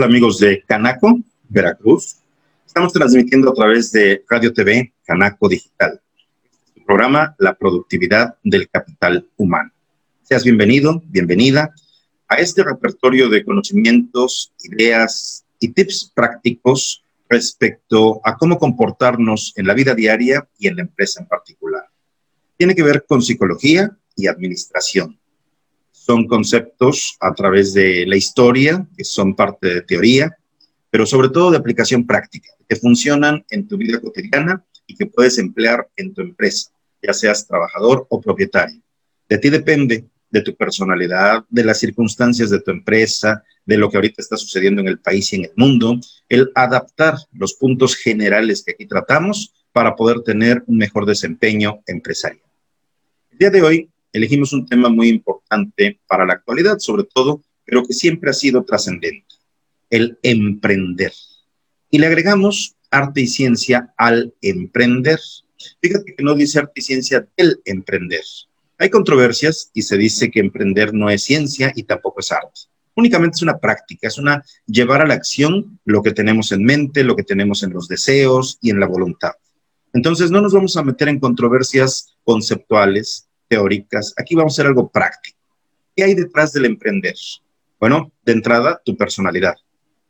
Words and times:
Hola 0.00 0.06
amigos 0.06 0.38
de 0.38 0.64
Canaco, 0.66 1.20
Veracruz. 1.50 2.16
Estamos 2.66 2.90
transmitiendo 2.90 3.50
a 3.50 3.52
través 3.52 3.92
de 3.92 4.24
Radio 4.30 4.50
TV 4.50 4.94
Canaco 5.04 5.46
Digital. 5.46 6.00
Este 6.66 6.80
programa 6.86 7.34
La 7.38 7.54
productividad 7.54 8.34
del 8.42 8.70
capital 8.70 9.28
humano. 9.36 9.70
Seas 10.22 10.42
bienvenido, 10.42 11.02
bienvenida 11.04 11.74
a 12.28 12.36
este 12.36 12.64
repertorio 12.64 13.28
de 13.28 13.44
conocimientos, 13.44 14.54
ideas 14.62 15.44
y 15.58 15.68
tips 15.68 16.10
prácticos 16.14 17.04
respecto 17.28 18.22
a 18.24 18.38
cómo 18.38 18.58
comportarnos 18.58 19.52
en 19.56 19.66
la 19.66 19.74
vida 19.74 19.94
diaria 19.94 20.48
y 20.58 20.68
en 20.68 20.76
la 20.76 20.82
empresa 20.84 21.20
en 21.20 21.28
particular. 21.28 21.84
Tiene 22.56 22.74
que 22.74 22.82
ver 22.82 23.04
con 23.06 23.20
psicología 23.20 23.94
y 24.16 24.28
administración 24.28 25.19
son 26.00 26.26
conceptos 26.26 27.18
a 27.20 27.34
través 27.34 27.74
de 27.74 28.06
la 28.06 28.16
historia, 28.16 28.88
que 28.96 29.04
son 29.04 29.36
parte 29.36 29.68
de 29.68 29.82
teoría, 29.82 30.34
pero 30.88 31.04
sobre 31.04 31.28
todo 31.28 31.50
de 31.50 31.58
aplicación 31.58 32.06
práctica, 32.06 32.48
que 32.66 32.76
funcionan 32.76 33.44
en 33.50 33.68
tu 33.68 33.76
vida 33.76 34.00
cotidiana 34.00 34.64
y 34.86 34.96
que 34.96 35.04
puedes 35.04 35.36
emplear 35.36 35.86
en 35.96 36.14
tu 36.14 36.22
empresa, 36.22 36.70
ya 37.02 37.12
seas 37.12 37.46
trabajador 37.46 38.06
o 38.08 38.18
propietario. 38.18 38.80
De 39.28 39.36
ti 39.36 39.50
depende, 39.50 40.06
de 40.30 40.40
tu 40.40 40.56
personalidad, 40.56 41.44
de 41.50 41.64
las 41.64 41.78
circunstancias 41.78 42.48
de 42.48 42.62
tu 42.62 42.70
empresa, 42.70 43.44
de 43.66 43.76
lo 43.76 43.90
que 43.90 43.98
ahorita 43.98 44.22
está 44.22 44.38
sucediendo 44.38 44.80
en 44.80 44.88
el 44.88 45.00
país 45.00 45.30
y 45.34 45.36
en 45.36 45.44
el 45.44 45.52
mundo, 45.54 46.00
el 46.30 46.50
adaptar 46.54 47.16
los 47.32 47.54
puntos 47.54 47.94
generales 47.94 48.62
que 48.64 48.72
aquí 48.72 48.86
tratamos 48.86 49.52
para 49.70 49.94
poder 49.94 50.22
tener 50.22 50.64
un 50.66 50.78
mejor 50.78 51.04
desempeño 51.04 51.82
empresarial. 51.86 52.42
El 53.32 53.38
día 53.38 53.50
de 53.50 53.62
hoy 53.62 53.89
elegimos 54.12 54.52
un 54.52 54.66
tema 54.66 54.88
muy 54.88 55.08
importante 55.08 56.00
para 56.06 56.26
la 56.26 56.34
actualidad, 56.34 56.78
sobre 56.78 57.04
todo, 57.04 57.42
pero 57.64 57.84
que 57.84 57.92
siempre 57.92 58.30
ha 58.30 58.34
sido 58.34 58.64
trascendente, 58.64 59.34
el 59.90 60.18
emprender. 60.22 61.12
Y 61.90 61.98
le 61.98 62.06
agregamos 62.06 62.76
arte 62.90 63.22
y 63.22 63.26
ciencia 63.26 63.92
al 63.96 64.34
emprender. 64.42 65.20
Fíjate 65.80 66.14
que 66.14 66.22
no 66.22 66.34
dice 66.34 66.58
arte 66.58 66.72
y 66.76 66.82
ciencia 66.82 67.28
del 67.36 67.60
emprender. 67.64 68.24
Hay 68.78 68.90
controversias 68.90 69.70
y 69.74 69.82
se 69.82 69.96
dice 69.96 70.30
que 70.30 70.40
emprender 70.40 70.94
no 70.94 71.10
es 71.10 71.22
ciencia 71.22 71.72
y 71.76 71.82
tampoco 71.82 72.20
es 72.20 72.32
arte. 72.32 72.62
Únicamente 72.96 73.36
es 73.36 73.42
una 73.42 73.58
práctica, 73.58 74.08
es 74.08 74.18
una 74.18 74.42
llevar 74.66 75.02
a 75.02 75.06
la 75.06 75.14
acción 75.14 75.78
lo 75.84 76.02
que 76.02 76.12
tenemos 76.12 76.50
en 76.52 76.64
mente, 76.64 77.04
lo 77.04 77.14
que 77.14 77.22
tenemos 77.22 77.62
en 77.62 77.72
los 77.72 77.88
deseos 77.88 78.58
y 78.60 78.70
en 78.70 78.80
la 78.80 78.86
voluntad. 78.86 79.32
Entonces 79.92 80.30
no 80.30 80.40
nos 80.40 80.52
vamos 80.52 80.76
a 80.76 80.82
meter 80.82 81.08
en 81.08 81.20
controversias 81.20 82.16
conceptuales, 82.24 83.28
teóricas, 83.50 84.14
aquí 84.16 84.36
vamos 84.36 84.52
a 84.52 84.54
hacer 84.54 84.66
algo 84.68 84.88
práctico. 84.88 85.38
¿Qué 85.96 86.04
hay 86.04 86.14
detrás 86.14 86.52
del 86.52 86.66
emprender? 86.66 87.16
Bueno, 87.80 88.12
de 88.24 88.32
entrada, 88.32 88.80
tu 88.84 88.96
personalidad, 88.96 89.56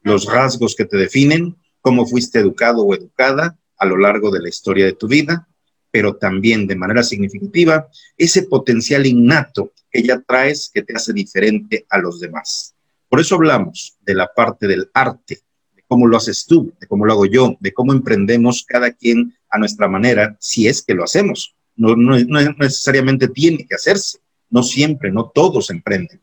los 0.03 0.27
rasgos 0.27 0.77
que 0.77 0.85
te 0.85 0.99
definen, 0.99 1.57
cómo 1.81 2.07
fuiste 2.07 2.39
educado 2.39 2.85
o 2.85 2.95
educada 2.95 3.59
a 3.79 3.87
lo 3.87 3.97
largo 3.97 4.31
de 4.31 4.41
la 4.41 4.51
historia 4.51 4.85
de 4.85 4.93
tu 4.93 5.09
vida, 5.09 5.49
pero 5.91 6.17
también 6.17 6.67
de 6.67 6.77
manera 6.77 7.03
significativa, 7.03 7.89
ese 8.19 8.43
potencial 8.43 9.07
innato 9.07 9.73
que 9.91 10.03
ya 10.03 10.21
traes 10.21 10.71
que 10.73 10.83
te 10.83 10.95
hace 10.95 11.15
diferente 11.15 11.87
a 11.89 11.99
los 11.99 12.21
demás. 12.21 12.75
Por 13.09 13.21
eso 13.21 13.37
hablamos 13.37 13.97
de 14.03 14.15
la 14.15 14.31
parte 14.33 14.67
del 14.67 14.91
arte, 14.93 15.39
de 15.75 15.83
cómo 15.89 16.07
lo 16.07 16.19
haces 16.19 16.45
tú, 16.45 16.75
de 16.79 16.87
cómo 16.87 17.07
lo 17.07 17.15
hago 17.15 17.27
yo, 17.27 17.57
de 17.59 17.73
cómo 17.73 17.93
emprendemos 17.95 18.65
cada 18.69 18.93
quien 18.93 19.35
a 19.49 19.59
nuestra 19.59 19.89
manera, 19.89 20.37
si 20.39 20.69
es 20.69 20.83
que 20.83 20.95
lo 20.95 21.05
hacemos 21.05 21.57
no, 21.89 22.17
necesariamente 22.59 23.29
tiene 23.29 23.67
que 23.67 23.75
hacerse, 23.75 24.19
no 24.51 24.63
siempre, 24.63 25.11
no 25.11 25.31
todos 25.35 25.71
emprenden, 25.71 26.21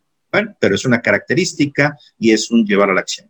pero 0.60 0.76
es 0.76 0.86
una 0.86 1.02
característica 1.02 1.98
y 2.20 2.32
es 2.32 2.52
un 2.52 2.66
llevar 2.66 2.90
a 2.90 2.94
la 2.94 3.02
acción. 3.02 3.30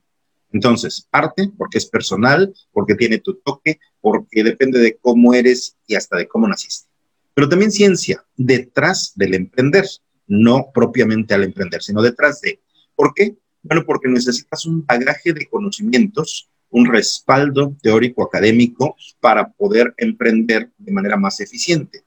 Entonces, 0.52 1.08
arte, 1.12 1.52
porque 1.58 1.78
es 1.78 1.86
personal, 1.86 2.54
porque 2.72 2.96
tiene 2.96 3.20
tu 3.20 3.36
toque, 3.36 3.80
porque 4.02 4.44
depende 4.44 4.80
de 4.80 4.98
cómo 4.98 5.34
eres 5.34 5.76
y 5.88 5.96
hasta 5.96 6.18
de 6.18 6.28
cómo 6.28 6.48
naciste. 6.48 6.90
Pero 7.34 7.50
también 7.50 7.72
ciencia, 7.72 8.26
detrás 8.36 9.14
del 9.16 9.34
emprender, 9.34 9.86
no 10.26 10.72
propiamente 10.74 11.34
al 11.34 11.44
emprender, 11.44 11.82
sino 11.82 12.02
detrás 12.02 12.42
de. 12.42 12.60
¿Por 12.96 13.14
qué? 13.14 13.38
Bueno, 13.62 13.84
porque 13.86 14.10
necesitas 14.10 14.66
un 14.66 14.86
bagaje 14.86 15.34
de 15.34 15.46
conocimientos, 15.48 16.50
un 16.70 16.86
respaldo 16.86 17.76
teórico 17.82 18.24
académico 18.24 18.96
para 19.20 19.52
poder 19.52 19.94
emprender 19.98 20.72
de 20.78 20.92
manera 20.92 21.18
más 21.18 21.40
eficiente. 21.40 22.07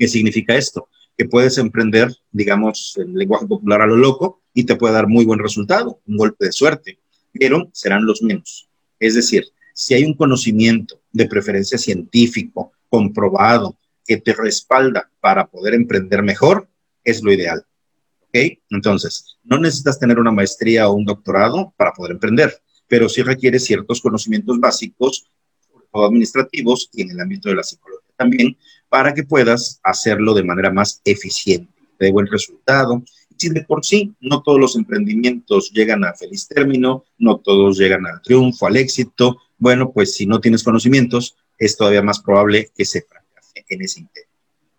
¿Qué 0.00 0.08
significa 0.08 0.56
esto? 0.56 0.88
Que 1.14 1.26
puedes 1.26 1.58
emprender, 1.58 2.10
digamos, 2.32 2.96
en 2.96 3.12
lenguaje 3.12 3.46
popular 3.46 3.82
a 3.82 3.86
lo 3.86 3.96
loco 3.96 4.40
y 4.54 4.64
te 4.64 4.74
puede 4.74 4.94
dar 4.94 5.06
muy 5.06 5.26
buen 5.26 5.38
resultado, 5.38 6.00
un 6.06 6.16
golpe 6.16 6.46
de 6.46 6.52
suerte, 6.52 6.98
pero 7.38 7.68
serán 7.74 8.06
los 8.06 8.22
menos. 8.22 8.70
Es 8.98 9.14
decir, 9.14 9.44
si 9.74 9.92
hay 9.92 10.04
un 10.04 10.14
conocimiento 10.14 11.02
de 11.12 11.26
preferencia 11.26 11.76
científico, 11.76 12.72
comprobado, 12.88 13.76
que 14.06 14.16
te 14.16 14.32
respalda 14.32 15.10
para 15.20 15.46
poder 15.46 15.74
emprender 15.74 16.22
mejor, 16.22 16.66
es 17.04 17.22
lo 17.22 17.30
ideal. 17.30 17.62
¿Ok? 18.22 18.58
Entonces, 18.70 19.36
no 19.44 19.58
necesitas 19.58 19.98
tener 19.98 20.18
una 20.18 20.32
maestría 20.32 20.88
o 20.88 20.94
un 20.94 21.04
doctorado 21.04 21.74
para 21.76 21.92
poder 21.92 22.12
emprender, 22.12 22.54
pero 22.88 23.06
sí 23.10 23.20
requiere 23.20 23.58
ciertos 23.58 24.00
conocimientos 24.00 24.58
básicos, 24.58 25.26
todo 25.92 26.06
administrativos 26.06 26.88
y 26.90 27.02
en 27.02 27.10
el 27.10 27.20
ámbito 27.20 27.50
de 27.50 27.56
la 27.56 27.62
psicología 27.62 28.00
también, 28.16 28.56
para 28.90 29.14
que 29.14 29.22
puedas 29.22 29.80
hacerlo 29.82 30.34
de 30.34 30.44
manera 30.44 30.70
más 30.70 31.00
eficiente, 31.04 31.72
de 31.98 32.10
buen 32.12 32.26
resultado. 32.26 33.02
Si 33.38 33.48
de 33.48 33.62
por 33.62 33.86
sí 33.86 34.12
no 34.20 34.42
todos 34.42 34.60
los 34.60 34.76
emprendimientos 34.76 35.70
llegan 35.70 36.04
a 36.04 36.12
feliz 36.12 36.46
término, 36.46 37.04
no 37.16 37.38
todos 37.38 37.78
llegan 37.78 38.06
al 38.06 38.20
triunfo, 38.20 38.66
al 38.66 38.76
éxito, 38.76 39.38
bueno, 39.56 39.92
pues 39.92 40.14
si 40.14 40.26
no 40.26 40.40
tienes 40.40 40.62
conocimientos, 40.62 41.36
es 41.56 41.76
todavía 41.76 42.02
más 42.02 42.20
probable 42.20 42.70
que 42.76 42.84
se 42.84 43.02
fracase 43.02 43.64
en 43.68 43.82
ese 43.82 44.00
intento. 44.00 44.28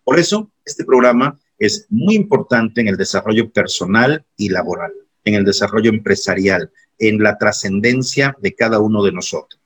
Por 0.04 0.18
eso, 0.18 0.50
este 0.64 0.84
programa 0.84 1.40
es 1.58 1.86
muy 1.88 2.14
importante 2.14 2.80
en 2.80 2.88
el 2.88 2.96
desarrollo 2.96 3.50
personal 3.50 4.24
y 4.36 4.50
laboral, 4.50 4.92
en 5.24 5.34
el 5.34 5.44
desarrollo 5.44 5.90
empresarial, 5.90 6.70
en 6.98 7.22
la 7.22 7.38
trascendencia 7.38 8.36
de 8.40 8.54
cada 8.54 8.78
uno 8.80 9.02
de 9.02 9.12
nosotros. 9.12 9.61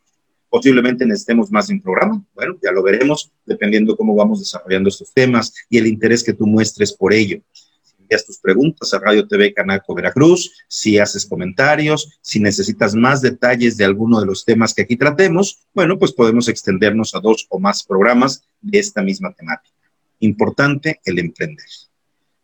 Posiblemente 0.48 1.04
necesitemos 1.04 1.50
más 1.50 1.66
de 1.66 1.74
un 1.74 1.82
programa. 1.82 2.24
Bueno, 2.34 2.56
ya 2.62 2.70
lo 2.70 2.82
veremos 2.82 3.32
dependiendo 3.44 3.96
cómo 3.96 4.14
vamos 4.14 4.38
desarrollando 4.40 4.88
estos 4.88 5.12
temas 5.12 5.52
y 5.68 5.78
el 5.78 5.86
interés 5.86 6.22
que 6.22 6.32
tú 6.32 6.46
muestres 6.46 6.92
por 6.92 7.12
ello. 7.12 7.40
Si 7.82 7.94
envías 7.98 8.24
tus 8.24 8.38
preguntas 8.38 8.94
a 8.94 9.00
Radio 9.00 9.26
TV 9.26 9.52
Canaco 9.52 9.94
Veracruz, 9.94 10.52
si 10.68 10.98
haces 10.98 11.26
comentarios, 11.26 12.18
si 12.22 12.38
necesitas 12.38 12.94
más 12.94 13.20
detalles 13.20 13.76
de 13.76 13.84
alguno 13.84 14.20
de 14.20 14.26
los 14.26 14.44
temas 14.44 14.72
que 14.72 14.82
aquí 14.82 14.96
tratemos, 14.96 15.66
bueno, 15.74 15.98
pues 15.98 16.12
podemos 16.12 16.48
extendernos 16.48 17.14
a 17.14 17.20
dos 17.20 17.46
o 17.50 17.58
más 17.58 17.82
programas 17.82 18.44
de 18.60 18.78
esta 18.78 19.02
misma 19.02 19.32
temática. 19.32 19.74
Importante 20.20 21.00
el 21.04 21.18
emprender. 21.18 21.66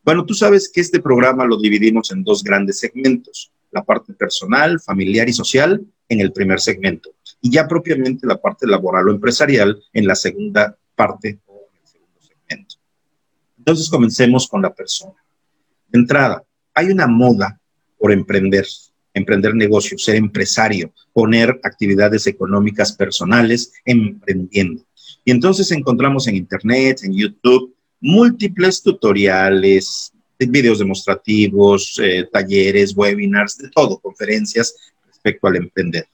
Bueno, 0.04 0.26
tú 0.26 0.34
sabes 0.34 0.68
que 0.68 0.80
este 0.80 1.00
programa 1.00 1.46
lo 1.46 1.56
dividimos 1.56 2.10
en 2.10 2.24
dos 2.24 2.42
grandes 2.42 2.80
segmentos, 2.80 3.52
la 3.70 3.84
parte 3.84 4.12
personal, 4.12 4.80
familiar 4.80 5.28
y 5.28 5.32
social 5.32 5.80
en 6.08 6.20
el 6.20 6.32
primer 6.32 6.60
segmento 6.60 7.14
y 7.42 7.50
ya 7.50 7.66
propiamente 7.66 8.26
la 8.26 8.40
parte 8.40 8.66
laboral 8.66 9.08
o 9.08 9.10
empresarial 9.10 9.82
en 9.92 10.06
la 10.06 10.14
segunda 10.14 10.78
parte 10.94 11.40
o 11.46 11.66
en 11.72 11.80
el 11.80 11.86
segundo 11.86 12.20
segmento. 12.20 12.76
Entonces 13.58 13.90
comencemos 13.90 14.46
con 14.46 14.62
la 14.62 14.72
persona. 14.72 15.22
De 15.88 15.98
entrada, 15.98 16.42
hay 16.72 16.86
una 16.86 17.08
moda 17.08 17.60
por 17.98 18.12
emprender, 18.12 18.64
emprender 19.12 19.56
negocios, 19.56 20.04
ser 20.04 20.16
empresario, 20.16 20.92
poner 21.12 21.60
actividades 21.64 22.28
económicas 22.28 22.92
personales 22.92 23.72
emprendiendo. 23.84 24.84
Y 25.24 25.32
entonces 25.32 25.70
encontramos 25.72 26.28
en 26.28 26.36
Internet, 26.36 27.00
en 27.02 27.12
YouTube, 27.12 27.74
múltiples 28.00 28.82
tutoriales, 28.82 30.12
videos 30.38 30.78
demostrativos, 30.78 32.00
eh, 32.02 32.28
talleres, 32.32 32.96
webinars, 32.96 33.58
de 33.58 33.68
todo, 33.70 33.98
conferencias 33.98 34.74
respecto 35.06 35.46
al 35.46 35.56
emprender 35.56 36.06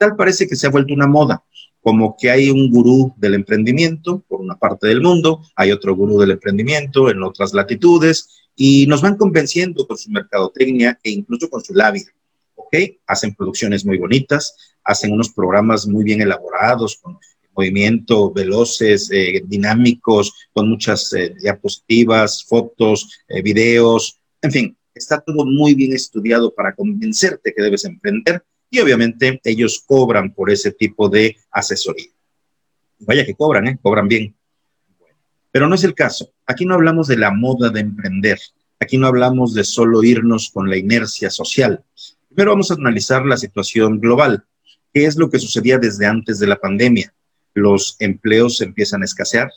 tal 0.00 0.16
parece 0.16 0.48
que 0.48 0.56
se 0.56 0.66
ha 0.66 0.70
vuelto 0.70 0.94
una 0.94 1.06
moda, 1.06 1.44
como 1.82 2.16
que 2.18 2.30
hay 2.30 2.48
un 2.48 2.70
gurú 2.70 3.12
del 3.18 3.34
emprendimiento 3.34 4.24
por 4.26 4.40
una 4.40 4.58
parte 4.58 4.86
del 4.86 5.02
mundo, 5.02 5.42
hay 5.54 5.72
otro 5.72 5.94
gurú 5.94 6.18
del 6.18 6.30
emprendimiento 6.30 7.10
en 7.10 7.22
otras 7.22 7.52
latitudes 7.52 8.48
y 8.56 8.86
nos 8.86 9.02
van 9.02 9.16
convenciendo 9.16 9.86
con 9.86 9.98
su 9.98 10.10
mercadotecnia 10.10 10.98
e 11.02 11.10
incluso 11.10 11.50
con 11.50 11.62
su 11.62 11.74
labia. 11.74 12.06
¿Ok? 12.54 12.76
Hacen 13.06 13.34
producciones 13.34 13.84
muy 13.84 13.98
bonitas, 13.98 14.56
hacen 14.84 15.12
unos 15.12 15.28
programas 15.28 15.86
muy 15.86 16.02
bien 16.02 16.22
elaborados, 16.22 16.96
con 16.96 17.18
movimiento 17.54 18.32
veloces, 18.32 19.10
eh, 19.12 19.42
dinámicos, 19.44 20.32
con 20.54 20.70
muchas 20.70 21.12
eh, 21.12 21.34
diapositivas, 21.42 22.42
fotos, 22.44 23.20
eh, 23.28 23.42
videos, 23.42 24.18
en 24.40 24.52
fin, 24.52 24.76
está 24.94 25.20
todo 25.20 25.44
muy 25.44 25.74
bien 25.74 25.92
estudiado 25.92 26.54
para 26.54 26.74
convencerte 26.74 27.52
que 27.54 27.62
debes 27.62 27.84
emprender 27.84 28.42
y 28.70 28.78
obviamente 28.78 29.40
ellos 29.44 29.82
cobran 29.86 30.32
por 30.32 30.50
ese 30.50 30.72
tipo 30.72 31.08
de 31.08 31.36
asesoría. 31.50 32.10
Vaya 33.00 33.26
que 33.26 33.34
cobran, 33.34 33.66
¿eh? 33.66 33.78
Cobran 33.82 34.08
bien. 34.08 34.34
Pero 35.50 35.68
no 35.68 35.74
es 35.74 35.84
el 35.84 35.94
caso. 35.94 36.32
Aquí 36.46 36.64
no 36.64 36.74
hablamos 36.74 37.08
de 37.08 37.16
la 37.16 37.32
moda 37.32 37.70
de 37.70 37.80
emprender. 37.80 38.38
Aquí 38.78 38.96
no 38.96 39.08
hablamos 39.08 39.52
de 39.54 39.64
solo 39.64 40.02
irnos 40.04 40.50
con 40.50 40.70
la 40.70 40.76
inercia 40.76 41.30
social. 41.30 41.84
Primero 42.28 42.52
vamos 42.52 42.70
a 42.70 42.74
analizar 42.74 43.26
la 43.26 43.36
situación 43.36 43.98
global. 43.98 44.44
¿Qué 44.94 45.06
es 45.06 45.16
lo 45.16 45.30
que 45.30 45.38
sucedía 45.38 45.78
desde 45.78 46.06
antes 46.06 46.38
de 46.38 46.46
la 46.46 46.56
pandemia? 46.56 47.12
Los 47.54 47.96
empleos 47.98 48.60
empiezan 48.60 49.02
a 49.02 49.04
escasear, 49.06 49.50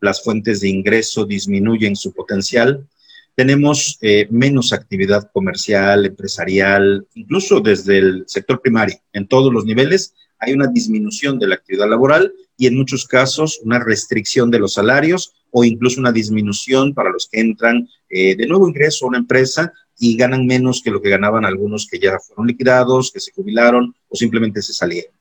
las 0.00 0.22
fuentes 0.22 0.60
de 0.60 0.68
ingreso 0.68 1.24
disminuyen 1.24 1.96
su 1.96 2.12
potencial, 2.12 2.86
tenemos 3.34 3.98
eh, 4.00 4.26
menos 4.30 4.72
actividad 4.72 5.30
comercial, 5.32 6.06
empresarial, 6.06 7.06
incluso 7.14 7.60
desde 7.60 7.98
el 7.98 8.24
sector 8.26 8.60
primario, 8.60 8.96
en 9.12 9.26
todos 9.26 9.52
los 9.52 9.64
niveles, 9.64 10.14
hay 10.38 10.52
una 10.52 10.66
disminución 10.66 11.38
de 11.38 11.46
la 11.46 11.54
actividad 11.56 11.88
laboral 11.88 12.32
y 12.56 12.66
en 12.66 12.76
muchos 12.76 13.06
casos 13.06 13.60
una 13.62 13.78
restricción 13.78 14.50
de 14.50 14.58
los 14.58 14.74
salarios 14.74 15.34
o 15.50 15.64
incluso 15.64 16.00
una 16.00 16.12
disminución 16.12 16.94
para 16.94 17.10
los 17.10 17.28
que 17.30 17.40
entran 17.40 17.88
eh, 18.08 18.36
de 18.36 18.46
nuevo 18.46 18.68
ingreso 18.68 19.04
a 19.04 19.08
una 19.08 19.18
empresa 19.18 19.72
y 19.98 20.16
ganan 20.16 20.46
menos 20.46 20.80
que 20.82 20.90
lo 20.90 21.02
que 21.02 21.10
ganaban 21.10 21.44
algunos 21.44 21.86
que 21.86 21.98
ya 21.98 22.18
fueron 22.18 22.46
liquidados, 22.46 23.10
que 23.12 23.20
se 23.20 23.32
jubilaron 23.32 23.94
o 24.08 24.16
simplemente 24.16 24.62
se 24.62 24.72
salieron. 24.72 25.12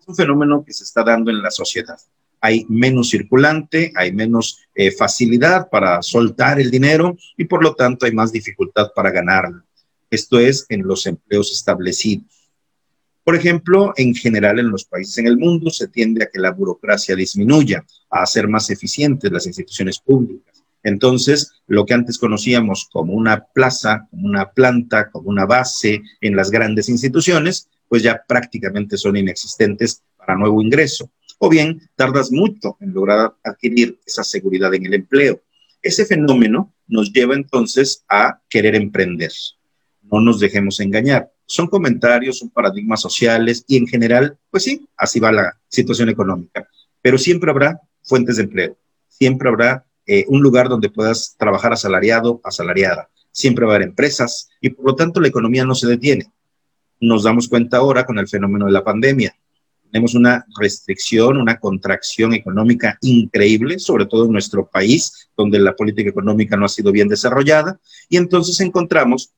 Es 0.00 0.08
un 0.08 0.16
fenómeno 0.16 0.64
que 0.64 0.72
se 0.72 0.84
está 0.84 1.04
dando 1.04 1.30
en 1.30 1.42
la 1.42 1.50
sociedad. 1.50 1.98
Hay 2.40 2.66
menos 2.68 3.10
circulante, 3.10 3.92
hay 3.96 4.12
menos 4.12 4.60
eh, 4.74 4.90
facilidad 4.92 5.68
para 5.70 6.02
soltar 6.02 6.60
el 6.60 6.70
dinero 6.70 7.16
y 7.36 7.44
por 7.44 7.62
lo 7.62 7.74
tanto 7.74 8.06
hay 8.06 8.12
más 8.12 8.32
dificultad 8.32 8.92
para 8.94 9.10
ganarlo. 9.10 9.62
Esto 10.10 10.38
es 10.38 10.66
en 10.68 10.86
los 10.86 11.06
empleos 11.06 11.52
establecidos. 11.52 12.26
Por 13.24 13.34
ejemplo, 13.34 13.92
en 13.96 14.14
general 14.14 14.60
en 14.60 14.70
los 14.70 14.84
países 14.84 15.18
en 15.18 15.26
el 15.26 15.36
mundo 15.36 15.70
se 15.70 15.88
tiende 15.88 16.22
a 16.22 16.30
que 16.32 16.38
la 16.38 16.52
burocracia 16.52 17.16
disminuya, 17.16 17.84
a 18.08 18.22
hacer 18.22 18.46
más 18.46 18.70
eficientes 18.70 19.32
las 19.32 19.46
instituciones 19.46 19.98
públicas. 19.98 20.62
Entonces, 20.84 21.50
lo 21.66 21.84
que 21.84 21.94
antes 21.94 22.16
conocíamos 22.16 22.88
como 22.92 23.14
una 23.14 23.44
plaza, 23.46 24.06
como 24.08 24.28
una 24.28 24.52
planta, 24.52 25.10
como 25.10 25.28
una 25.28 25.44
base 25.44 26.00
en 26.20 26.36
las 26.36 26.52
grandes 26.52 26.88
instituciones, 26.88 27.68
pues 27.88 28.04
ya 28.04 28.22
prácticamente 28.26 28.96
son 28.96 29.16
inexistentes 29.16 30.04
para 30.16 30.36
nuevo 30.36 30.62
ingreso. 30.62 31.10
O 31.38 31.48
bien, 31.48 31.82
tardas 31.96 32.32
mucho 32.32 32.76
en 32.80 32.94
lograr 32.94 33.34
adquirir 33.44 33.98
esa 34.06 34.24
seguridad 34.24 34.74
en 34.74 34.86
el 34.86 34.94
empleo. 34.94 35.42
Ese 35.82 36.04
fenómeno 36.06 36.74
nos 36.86 37.12
lleva 37.12 37.34
entonces 37.34 38.04
a 38.08 38.40
querer 38.48 38.74
emprender. 38.74 39.32
No 40.02 40.20
nos 40.20 40.40
dejemos 40.40 40.80
engañar 40.80 41.30
son 41.46 41.68
comentarios, 41.68 42.38
son 42.38 42.50
paradigmas 42.50 43.00
sociales 43.00 43.64
y 43.66 43.76
en 43.76 43.86
general, 43.86 44.36
pues 44.50 44.64
sí, 44.64 44.86
así 44.96 45.20
va 45.20 45.32
la 45.32 45.58
situación 45.68 46.08
económica. 46.08 46.68
Pero 47.00 47.18
siempre 47.18 47.50
habrá 47.50 47.80
fuentes 48.02 48.36
de 48.36 48.42
empleo, 48.42 48.76
siempre 49.08 49.48
habrá 49.48 49.86
eh, 50.06 50.24
un 50.28 50.42
lugar 50.42 50.68
donde 50.68 50.90
puedas 50.90 51.36
trabajar 51.38 51.72
asalariado, 51.72 52.40
asalariada, 52.44 53.08
siempre 53.30 53.64
va 53.64 53.72
a 53.72 53.76
haber 53.76 53.88
empresas 53.88 54.48
y 54.60 54.70
por 54.70 54.86
lo 54.86 54.96
tanto 54.96 55.20
la 55.20 55.28
economía 55.28 55.64
no 55.64 55.74
se 55.74 55.86
detiene. 55.86 56.32
Nos 57.00 57.22
damos 57.22 57.48
cuenta 57.48 57.78
ahora 57.78 58.04
con 58.04 58.18
el 58.18 58.28
fenómeno 58.28 58.66
de 58.66 58.72
la 58.72 58.84
pandemia. 58.84 59.36
Tenemos 59.90 60.14
una 60.14 60.44
restricción, 60.58 61.36
una 61.36 61.58
contracción 61.58 62.34
económica 62.34 62.98
increíble, 63.02 63.78
sobre 63.78 64.06
todo 64.06 64.26
en 64.26 64.32
nuestro 64.32 64.66
país, 64.66 65.28
donde 65.36 65.58
la 65.58 65.74
política 65.74 66.10
económica 66.10 66.56
no 66.56 66.66
ha 66.66 66.68
sido 66.68 66.92
bien 66.92 67.08
desarrollada, 67.08 67.80
y 68.08 68.16
entonces 68.16 68.60
encontramos 68.60 69.32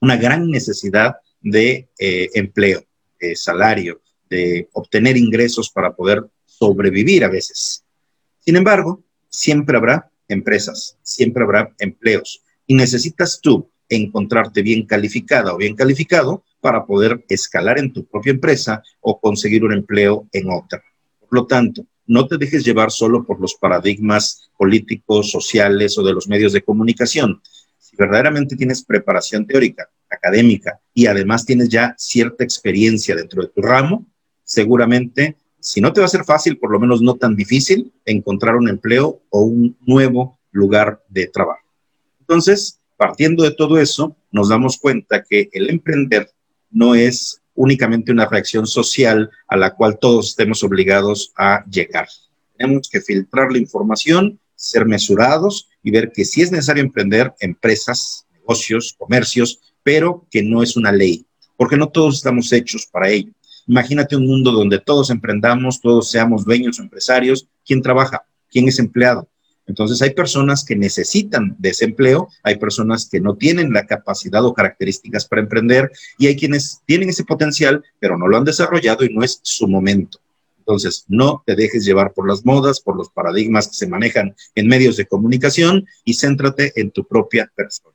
una 0.00 0.16
gran 0.16 0.50
necesidad 0.50 1.16
de 1.40 1.88
eh, 1.98 2.30
empleo, 2.34 2.84
de 3.20 3.36
salario, 3.36 4.00
de 4.28 4.68
obtener 4.72 5.16
ingresos 5.16 5.70
para 5.70 5.94
poder 5.94 6.24
sobrevivir 6.44 7.24
a 7.24 7.28
veces. 7.28 7.84
Sin 8.40 8.56
embargo, 8.56 9.02
siempre 9.28 9.76
habrá 9.76 10.10
empresas, 10.28 10.96
siempre 11.02 11.44
habrá 11.44 11.74
empleos 11.78 12.42
y 12.66 12.74
necesitas 12.74 13.40
tú 13.40 13.70
encontrarte 13.88 14.62
bien 14.62 14.86
calificada 14.86 15.54
o 15.54 15.58
bien 15.58 15.74
calificado 15.74 16.44
para 16.64 16.86
poder 16.86 17.22
escalar 17.28 17.78
en 17.78 17.92
tu 17.92 18.06
propia 18.06 18.30
empresa 18.30 18.82
o 19.02 19.20
conseguir 19.20 19.64
un 19.64 19.74
empleo 19.74 20.26
en 20.32 20.50
otra. 20.50 20.82
Por 21.20 21.28
lo 21.30 21.46
tanto, 21.46 21.84
no 22.06 22.26
te 22.26 22.38
dejes 22.38 22.64
llevar 22.64 22.90
solo 22.90 23.22
por 23.22 23.38
los 23.38 23.54
paradigmas 23.56 24.48
políticos, 24.56 25.30
sociales 25.30 25.98
o 25.98 26.02
de 26.02 26.14
los 26.14 26.26
medios 26.26 26.54
de 26.54 26.62
comunicación. 26.62 27.42
Si 27.78 27.94
verdaderamente 27.96 28.56
tienes 28.56 28.82
preparación 28.82 29.46
teórica 29.46 29.90
académica 30.10 30.80
y 30.94 31.04
además 31.04 31.44
tienes 31.44 31.68
ya 31.68 31.94
cierta 31.98 32.44
experiencia 32.44 33.14
dentro 33.14 33.42
de 33.42 33.48
tu 33.48 33.60
ramo, 33.60 34.06
seguramente, 34.42 35.36
si 35.60 35.82
no 35.82 35.92
te 35.92 36.00
va 36.00 36.06
a 36.06 36.16
ser 36.16 36.24
fácil, 36.24 36.56
por 36.56 36.72
lo 36.72 36.80
menos 36.80 37.02
no 37.02 37.16
tan 37.16 37.36
difícil, 37.36 37.92
encontrar 38.06 38.56
un 38.56 38.70
empleo 38.70 39.20
o 39.28 39.42
un 39.42 39.76
nuevo 39.82 40.38
lugar 40.50 41.02
de 41.10 41.26
trabajo. 41.26 41.68
Entonces, 42.20 42.80
partiendo 42.96 43.44
de 43.44 43.54
todo 43.54 43.78
eso, 43.78 44.16
nos 44.32 44.48
damos 44.48 44.78
cuenta 44.78 45.22
que 45.22 45.50
el 45.52 45.68
emprender 45.68 46.30
no 46.74 46.94
es 46.94 47.40
únicamente 47.54 48.12
una 48.12 48.26
reacción 48.26 48.66
social 48.66 49.30
a 49.48 49.56
la 49.56 49.74
cual 49.74 49.98
todos 49.98 50.30
estemos 50.30 50.62
obligados 50.62 51.32
a 51.36 51.64
llegar. 51.70 52.08
Tenemos 52.58 52.88
que 52.90 53.00
filtrar 53.00 53.50
la 53.50 53.58
información, 53.58 54.38
ser 54.54 54.84
mesurados 54.84 55.68
y 55.82 55.90
ver 55.90 56.12
que 56.12 56.24
si 56.24 56.42
es 56.42 56.50
necesario 56.50 56.82
emprender, 56.82 57.32
empresas, 57.40 58.26
negocios, 58.32 58.94
comercios, 58.98 59.60
pero 59.82 60.26
que 60.30 60.42
no 60.42 60.62
es 60.62 60.76
una 60.76 60.92
ley, 60.92 61.24
porque 61.56 61.76
no 61.76 61.88
todos 61.88 62.16
estamos 62.16 62.52
hechos 62.52 62.86
para 62.86 63.08
ello. 63.08 63.32
Imagínate 63.66 64.16
un 64.16 64.26
mundo 64.26 64.52
donde 64.52 64.78
todos 64.78 65.10
emprendamos, 65.10 65.80
todos 65.80 66.10
seamos 66.10 66.44
dueños 66.44 66.78
o 66.78 66.82
empresarios. 66.82 67.48
¿Quién 67.64 67.80
trabaja? 67.80 68.24
¿Quién 68.50 68.68
es 68.68 68.78
empleado? 68.78 69.28
Entonces 69.66 70.02
hay 70.02 70.10
personas 70.10 70.64
que 70.64 70.76
necesitan 70.76 71.56
de 71.58 71.70
ese 71.70 71.86
empleo, 71.86 72.28
hay 72.42 72.56
personas 72.56 73.08
que 73.10 73.20
no 73.20 73.34
tienen 73.36 73.72
la 73.72 73.86
capacidad 73.86 74.44
o 74.44 74.52
características 74.52 75.26
para 75.26 75.42
emprender 75.42 75.90
y 76.18 76.26
hay 76.26 76.36
quienes 76.36 76.80
tienen 76.84 77.08
ese 77.08 77.24
potencial, 77.24 77.82
pero 77.98 78.18
no 78.18 78.28
lo 78.28 78.36
han 78.36 78.44
desarrollado 78.44 79.04
y 79.04 79.14
no 79.14 79.24
es 79.24 79.40
su 79.42 79.66
momento. 79.66 80.18
Entonces, 80.58 81.04
no 81.08 81.42
te 81.44 81.56
dejes 81.56 81.84
llevar 81.84 82.12
por 82.12 82.26
las 82.26 82.44
modas, 82.44 82.80
por 82.80 82.96
los 82.96 83.10
paradigmas 83.10 83.68
que 83.68 83.74
se 83.74 83.86
manejan 83.86 84.34
en 84.54 84.66
medios 84.66 84.96
de 84.96 85.06
comunicación 85.06 85.86
y 86.04 86.14
céntrate 86.14 86.72
en 86.76 86.90
tu 86.90 87.06
propia 87.06 87.50
persona 87.54 87.94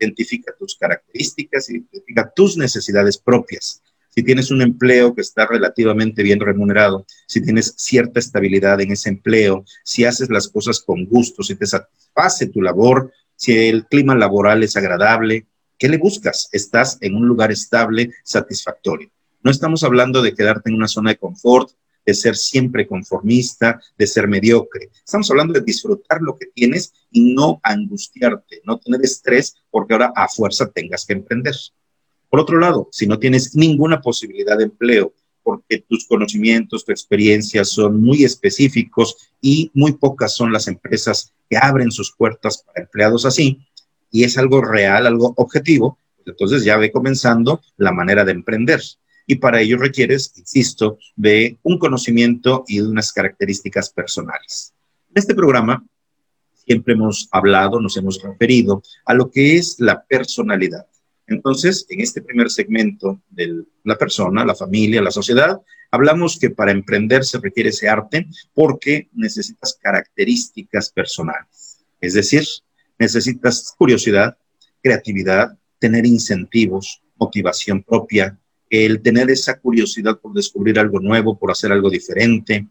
identifica 0.00 0.54
tus 0.56 0.76
características, 0.76 1.68
identifica 1.70 2.30
tus 2.34 2.56
necesidades 2.56 3.18
propias. 3.18 3.82
Si 4.18 4.24
tienes 4.24 4.50
un 4.50 4.60
empleo 4.62 5.14
que 5.14 5.20
está 5.20 5.46
relativamente 5.46 6.24
bien 6.24 6.40
remunerado, 6.40 7.06
si 7.28 7.40
tienes 7.40 7.74
cierta 7.76 8.18
estabilidad 8.18 8.80
en 8.80 8.90
ese 8.90 9.10
empleo, 9.10 9.64
si 9.84 10.04
haces 10.04 10.28
las 10.28 10.48
cosas 10.48 10.80
con 10.80 11.04
gusto, 11.04 11.44
si 11.44 11.54
te 11.54 11.66
satisface 11.66 12.48
tu 12.48 12.60
labor, 12.60 13.12
si 13.36 13.68
el 13.68 13.86
clima 13.86 14.16
laboral 14.16 14.64
es 14.64 14.76
agradable, 14.76 15.46
¿qué 15.78 15.88
le 15.88 15.98
buscas? 15.98 16.48
Estás 16.50 16.98
en 17.00 17.14
un 17.14 17.28
lugar 17.28 17.52
estable, 17.52 18.10
satisfactorio. 18.24 19.08
No 19.44 19.52
estamos 19.52 19.84
hablando 19.84 20.20
de 20.20 20.34
quedarte 20.34 20.68
en 20.68 20.74
una 20.74 20.88
zona 20.88 21.10
de 21.10 21.18
confort, 21.18 21.70
de 22.04 22.12
ser 22.12 22.34
siempre 22.34 22.88
conformista, 22.88 23.80
de 23.96 24.06
ser 24.08 24.26
mediocre. 24.26 24.90
Estamos 24.92 25.30
hablando 25.30 25.52
de 25.52 25.60
disfrutar 25.60 26.22
lo 26.22 26.36
que 26.36 26.46
tienes 26.46 26.92
y 27.12 27.34
no 27.34 27.60
angustiarte, 27.62 28.62
no 28.64 28.80
tener 28.80 29.00
estrés 29.04 29.54
porque 29.70 29.94
ahora 29.94 30.12
a 30.16 30.26
fuerza 30.26 30.68
tengas 30.68 31.06
que 31.06 31.12
emprender. 31.12 31.54
Por 32.28 32.40
otro 32.40 32.58
lado, 32.58 32.88
si 32.92 33.06
no 33.06 33.18
tienes 33.18 33.54
ninguna 33.54 34.00
posibilidad 34.00 34.58
de 34.58 34.64
empleo, 34.64 35.12
porque 35.42 35.84
tus 35.88 36.06
conocimientos, 36.06 36.84
tu 36.84 36.92
experiencia 36.92 37.64
son 37.64 38.02
muy 38.02 38.24
específicos 38.24 39.16
y 39.40 39.70
muy 39.72 39.92
pocas 39.92 40.34
son 40.34 40.52
las 40.52 40.68
empresas 40.68 41.32
que 41.48 41.56
abren 41.56 41.90
sus 41.90 42.12
puertas 42.12 42.62
para 42.66 42.82
empleados 42.82 43.24
así, 43.24 43.58
y 44.10 44.24
es 44.24 44.36
algo 44.36 44.60
real, 44.60 45.06
algo 45.06 45.32
objetivo, 45.36 45.98
entonces 46.26 46.64
ya 46.64 46.76
ve 46.76 46.92
comenzando 46.92 47.62
la 47.76 47.92
manera 47.92 48.24
de 48.24 48.32
emprender 48.32 48.82
y 49.26 49.36
para 49.36 49.60
ello 49.60 49.76
requieres, 49.76 50.32
insisto, 50.36 50.98
de 51.14 51.58
un 51.62 51.78
conocimiento 51.78 52.64
y 52.66 52.78
de 52.78 52.88
unas 52.88 53.12
características 53.12 53.90
personales. 53.90 54.72
En 55.10 55.18
este 55.18 55.34
programa 55.34 55.84
siempre 56.54 56.94
hemos 56.94 57.28
hablado, 57.30 57.78
nos 57.78 57.96
hemos 57.98 58.22
referido 58.22 58.82
a 59.04 59.12
lo 59.12 59.30
que 59.30 59.56
es 59.56 59.76
la 59.78 60.02
personalidad. 60.02 60.86
Entonces, 61.28 61.86
en 61.90 62.00
este 62.00 62.22
primer 62.22 62.50
segmento 62.50 63.20
de 63.30 63.64
la 63.84 63.96
persona, 63.96 64.44
la 64.44 64.54
familia, 64.54 65.02
la 65.02 65.10
sociedad, 65.10 65.60
hablamos 65.90 66.38
que 66.38 66.50
para 66.50 66.72
emprender 66.72 67.24
se 67.24 67.38
requiere 67.38 67.70
ese 67.70 67.88
arte 67.88 68.26
porque 68.54 69.08
necesitas 69.12 69.78
características 69.80 70.90
personales. 70.90 71.84
Es 72.00 72.14
decir, 72.14 72.44
necesitas 72.98 73.74
curiosidad, 73.76 74.36
creatividad, 74.82 75.56
tener 75.78 76.06
incentivos, 76.06 77.02
motivación 77.16 77.82
propia, 77.82 78.38
el 78.70 79.00
tener 79.02 79.30
esa 79.30 79.58
curiosidad 79.58 80.18
por 80.18 80.32
descubrir 80.32 80.78
algo 80.78 81.00
nuevo, 81.00 81.38
por 81.38 81.50
hacer 81.50 81.72
algo 81.72 81.90
diferente, 81.90 82.66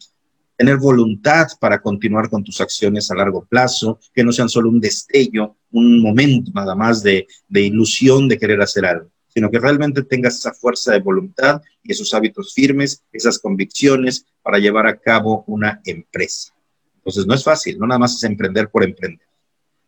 tener 0.58 0.78
voluntad 0.78 1.48
para 1.60 1.80
continuar 1.80 2.30
con 2.30 2.44
tus 2.44 2.60
acciones 2.60 3.10
a 3.12 3.16
largo 3.16 3.46
plazo, 3.46 4.00
que 4.14 4.24
no 4.24 4.32
sean 4.32 4.50
solo 4.50 4.70
un 4.70 4.82
destello, 4.82 5.56
un 5.72 6.02
momento 6.02 6.52
nada 6.54 6.76
más 6.76 7.04
de, 7.04 7.28
de 7.48 7.62
ilusión 7.62 8.28
de 8.28 8.38
querer 8.38 8.60
hacer 8.62 8.86
algo, 8.86 9.12
sino 9.28 9.52
que 9.52 9.60
realmente 9.60 10.02
tengas 10.04 10.36
esa 10.40 10.54
fuerza 10.54 10.94
de 10.94 11.00
voluntad 11.00 11.62
y 11.84 11.92
esos 11.92 12.14
hábitos 12.14 12.54
firmes, 12.54 13.04
esas 13.12 13.38
convicciones 13.38 14.26
para 14.42 14.58
llevar 14.58 14.88
a 14.88 14.98
cabo 14.98 15.44
una 15.48 15.80
empresa. 15.86 16.54
Entonces 16.96 17.28
no 17.28 17.36
es 17.36 17.44
fácil, 17.44 17.78
no 17.78 17.86
nada 17.86 18.00
más 18.00 18.16
es 18.16 18.24
emprender 18.24 18.70
por 18.70 18.84
emprender. 18.84 19.28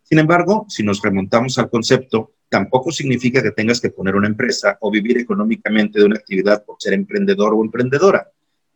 Sin 0.02 0.18
embargo, 0.18 0.66
si 0.68 0.82
nos 0.82 1.02
remontamos 1.02 1.58
al 1.58 1.68
concepto 1.68 2.32
tampoco 2.48 2.90
significa 2.90 3.42
que 3.42 3.52
tengas 3.52 3.80
que 3.80 3.90
poner 3.90 4.16
una 4.16 4.26
empresa 4.26 4.76
o 4.80 4.90
vivir 4.90 5.16
económicamente 5.18 5.98
de 5.98 6.04
una 6.04 6.16
actividad 6.16 6.64
por 6.64 6.76
ser 6.78 6.92
emprendedor 6.92 7.54
o 7.54 7.62
emprendedora. 7.62 8.28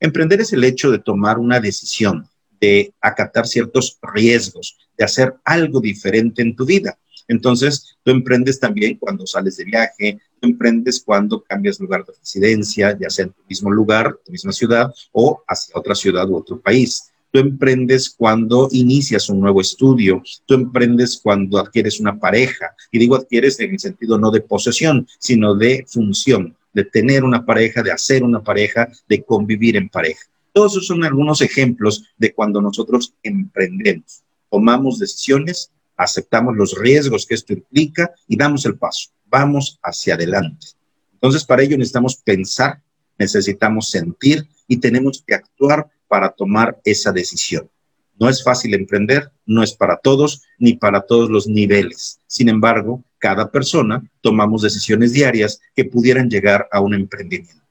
Emprender 0.04 0.42
es 0.42 0.52
el 0.52 0.62
hecho 0.64 0.90
de 0.90 0.98
tomar 0.98 1.38
una 1.38 1.60
decisión, 1.60 2.28
de 2.60 2.92
acatar 3.00 3.46
ciertos 3.46 3.98
riesgos, 4.02 4.76
de 4.98 5.04
hacer 5.06 5.32
algo 5.44 5.80
diferente 5.80 6.42
en 6.42 6.54
tu 6.54 6.66
vida. 6.66 6.98
Entonces, 7.26 7.96
tú 8.02 8.10
emprendes 8.10 8.60
también 8.60 8.98
cuando 8.98 9.26
sales 9.26 9.56
de 9.56 9.64
viaje, 9.64 10.18
tú 10.38 10.48
emprendes 10.48 11.02
cuando 11.02 11.42
cambias 11.42 11.80
lugar 11.80 12.04
de 12.04 12.12
residencia, 12.20 12.94
ya 13.00 13.08
sea 13.08 13.24
en 13.24 13.30
tu 13.30 13.40
mismo 13.48 13.70
lugar, 13.70 14.14
tu 14.22 14.30
misma 14.30 14.52
ciudad 14.52 14.92
o 15.12 15.42
hacia 15.48 15.74
otra 15.74 15.94
ciudad 15.94 16.28
u 16.28 16.36
otro 16.36 16.60
país. 16.60 17.10
Tú 17.32 17.38
emprendes 17.38 18.10
cuando 18.10 18.68
inicias 18.72 19.30
un 19.30 19.40
nuevo 19.40 19.62
estudio, 19.62 20.22
tú 20.44 20.52
emprendes 20.52 21.18
cuando 21.22 21.58
adquieres 21.58 21.98
una 21.98 22.20
pareja, 22.20 22.74
y 22.92 22.98
digo 22.98 23.16
adquieres 23.16 23.58
en 23.58 23.70
el 23.70 23.80
sentido 23.80 24.18
no 24.18 24.30
de 24.30 24.42
posesión, 24.42 25.08
sino 25.18 25.54
de 25.54 25.86
función, 25.88 26.54
de 26.74 26.84
tener 26.84 27.24
una 27.24 27.46
pareja, 27.46 27.82
de 27.82 27.92
hacer 27.92 28.22
una 28.22 28.42
pareja, 28.42 28.88
de 29.08 29.22
convivir 29.22 29.76
en 29.76 29.88
pareja. 29.88 30.24
Todos 30.52 30.72
esos 30.72 30.86
son 30.86 31.04
algunos 31.04 31.40
ejemplos 31.40 32.04
de 32.18 32.32
cuando 32.34 32.60
nosotros 32.60 33.14
emprendemos, 33.22 34.22
tomamos 34.50 34.98
decisiones, 34.98 35.70
aceptamos 35.96 36.56
los 36.56 36.78
riesgos 36.78 37.26
que 37.26 37.34
esto 37.34 37.52
implica 37.52 38.12
y 38.28 38.36
damos 38.36 38.66
el 38.66 38.76
paso, 38.76 39.10
vamos 39.26 39.78
hacia 39.82 40.14
adelante. 40.14 40.66
Entonces, 41.12 41.44
para 41.44 41.62
ello 41.62 41.78
necesitamos 41.78 42.16
pensar, 42.16 42.82
necesitamos 43.18 43.88
sentir 43.88 44.46
y 44.68 44.76
tenemos 44.76 45.22
que 45.26 45.34
actuar 45.34 45.88
para 46.06 46.30
tomar 46.30 46.80
esa 46.84 47.12
decisión. 47.12 47.68
No 48.18 48.28
es 48.28 48.44
fácil 48.44 48.74
emprender, 48.74 49.30
no 49.44 49.62
es 49.62 49.74
para 49.74 49.96
todos 49.96 50.42
ni 50.58 50.74
para 50.74 51.02
todos 51.02 51.30
los 51.30 51.48
niveles. 51.48 52.20
Sin 52.26 52.48
embargo, 52.48 53.02
cada 53.18 53.50
persona 53.50 54.02
tomamos 54.20 54.62
decisiones 54.62 55.12
diarias 55.12 55.60
que 55.74 55.84
pudieran 55.84 56.30
llegar 56.30 56.68
a 56.70 56.80
un 56.80 56.94
emprendimiento. 56.94 57.62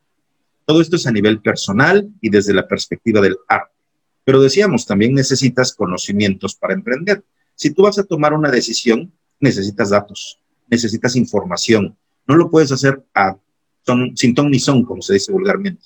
Todo 0.65 0.81
esto 0.81 0.95
es 0.95 1.07
a 1.07 1.11
nivel 1.11 1.41
personal 1.41 2.09
y 2.21 2.29
desde 2.29 2.53
la 2.53 2.67
perspectiva 2.67 3.21
del 3.21 3.37
arte. 3.47 3.71
Pero 4.25 4.41
decíamos, 4.41 4.85
también 4.85 5.13
necesitas 5.13 5.73
conocimientos 5.73 6.55
para 6.55 6.73
emprender. 6.73 7.23
Si 7.55 7.71
tú 7.71 7.83
vas 7.83 7.99
a 7.99 8.03
tomar 8.03 8.33
una 8.33 8.49
decisión, 8.49 9.11
necesitas 9.39 9.89
datos, 9.89 10.39
necesitas 10.69 11.15
información. 11.15 11.97
No 12.25 12.35
lo 12.35 12.49
puedes 12.49 12.71
hacer 12.71 13.03
sin 14.15 14.33
ton 14.33 14.49
ni 14.49 14.59
son, 14.59 14.83
como 14.83 15.01
se 15.01 15.13
dice 15.13 15.31
vulgarmente. 15.31 15.85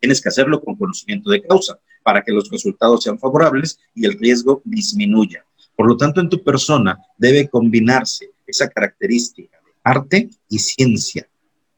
Tienes 0.00 0.20
que 0.20 0.28
hacerlo 0.28 0.60
con 0.60 0.76
conocimiento 0.76 1.30
de 1.30 1.42
causa 1.42 1.78
para 2.06 2.22
que 2.22 2.30
los 2.30 2.48
resultados 2.48 3.02
sean 3.02 3.18
favorables 3.18 3.80
y 3.92 4.06
el 4.06 4.16
riesgo 4.16 4.62
disminuya. 4.64 5.44
Por 5.74 5.88
lo 5.88 5.96
tanto, 5.96 6.20
en 6.20 6.28
tu 6.28 6.40
persona 6.44 7.00
debe 7.18 7.48
combinarse 7.48 8.30
esa 8.46 8.68
característica 8.68 9.58
de 9.66 9.72
arte 9.82 10.30
y 10.48 10.60
ciencia. 10.60 11.26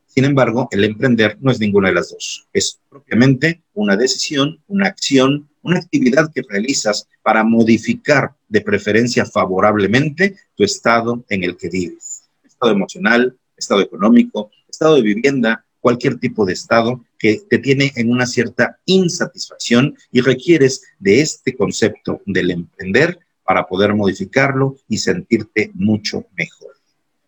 Sin 0.06 0.26
embargo, 0.26 0.68
el 0.70 0.84
emprender 0.84 1.38
no 1.40 1.50
es 1.50 1.58
ninguna 1.58 1.88
de 1.88 1.94
las 1.94 2.10
dos. 2.10 2.46
Es 2.52 2.78
propiamente 2.90 3.62
una 3.72 3.96
decisión, 3.96 4.60
una 4.66 4.88
acción, 4.88 5.48
una 5.62 5.78
actividad 5.78 6.30
que 6.30 6.42
realizas 6.46 7.08
para 7.22 7.42
modificar 7.42 8.34
de 8.50 8.60
preferencia 8.60 9.24
favorablemente 9.24 10.36
tu 10.54 10.62
estado 10.62 11.24
en 11.30 11.42
el 11.42 11.56
que 11.56 11.70
vives. 11.70 12.24
Estado 12.44 12.72
emocional, 12.72 13.34
estado 13.56 13.80
económico, 13.80 14.50
estado 14.68 14.96
de 14.96 15.02
vivienda, 15.02 15.64
cualquier 15.80 16.18
tipo 16.18 16.44
de 16.44 16.52
estado 16.52 17.04
que 17.18 17.42
te 17.48 17.58
tiene 17.58 17.92
en 17.96 18.10
una 18.10 18.26
cierta 18.26 18.78
insatisfacción 18.86 19.96
y 20.12 20.20
requieres 20.20 20.82
de 20.98 21.20
este 21.20 21.56
concepto 21.56 22.20
del 22.26 22.50
emprender 22.50 23.18
para 23.44 23.66
poder 23.66 23.94
modificarlo 23.94 24.76
y 24.88 24.98
sentirte 24.98 25.70
mucho 25.74 26.26
mejor. 26.36 26.72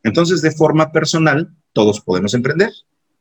Entonces, 0.02 0.42
de 0.42 0.50
forma 0.50 0.92
personal, 0.92 1.50
todos 1.72 2.00
podemos 2.00 2.34
emprender. 2.34 2.72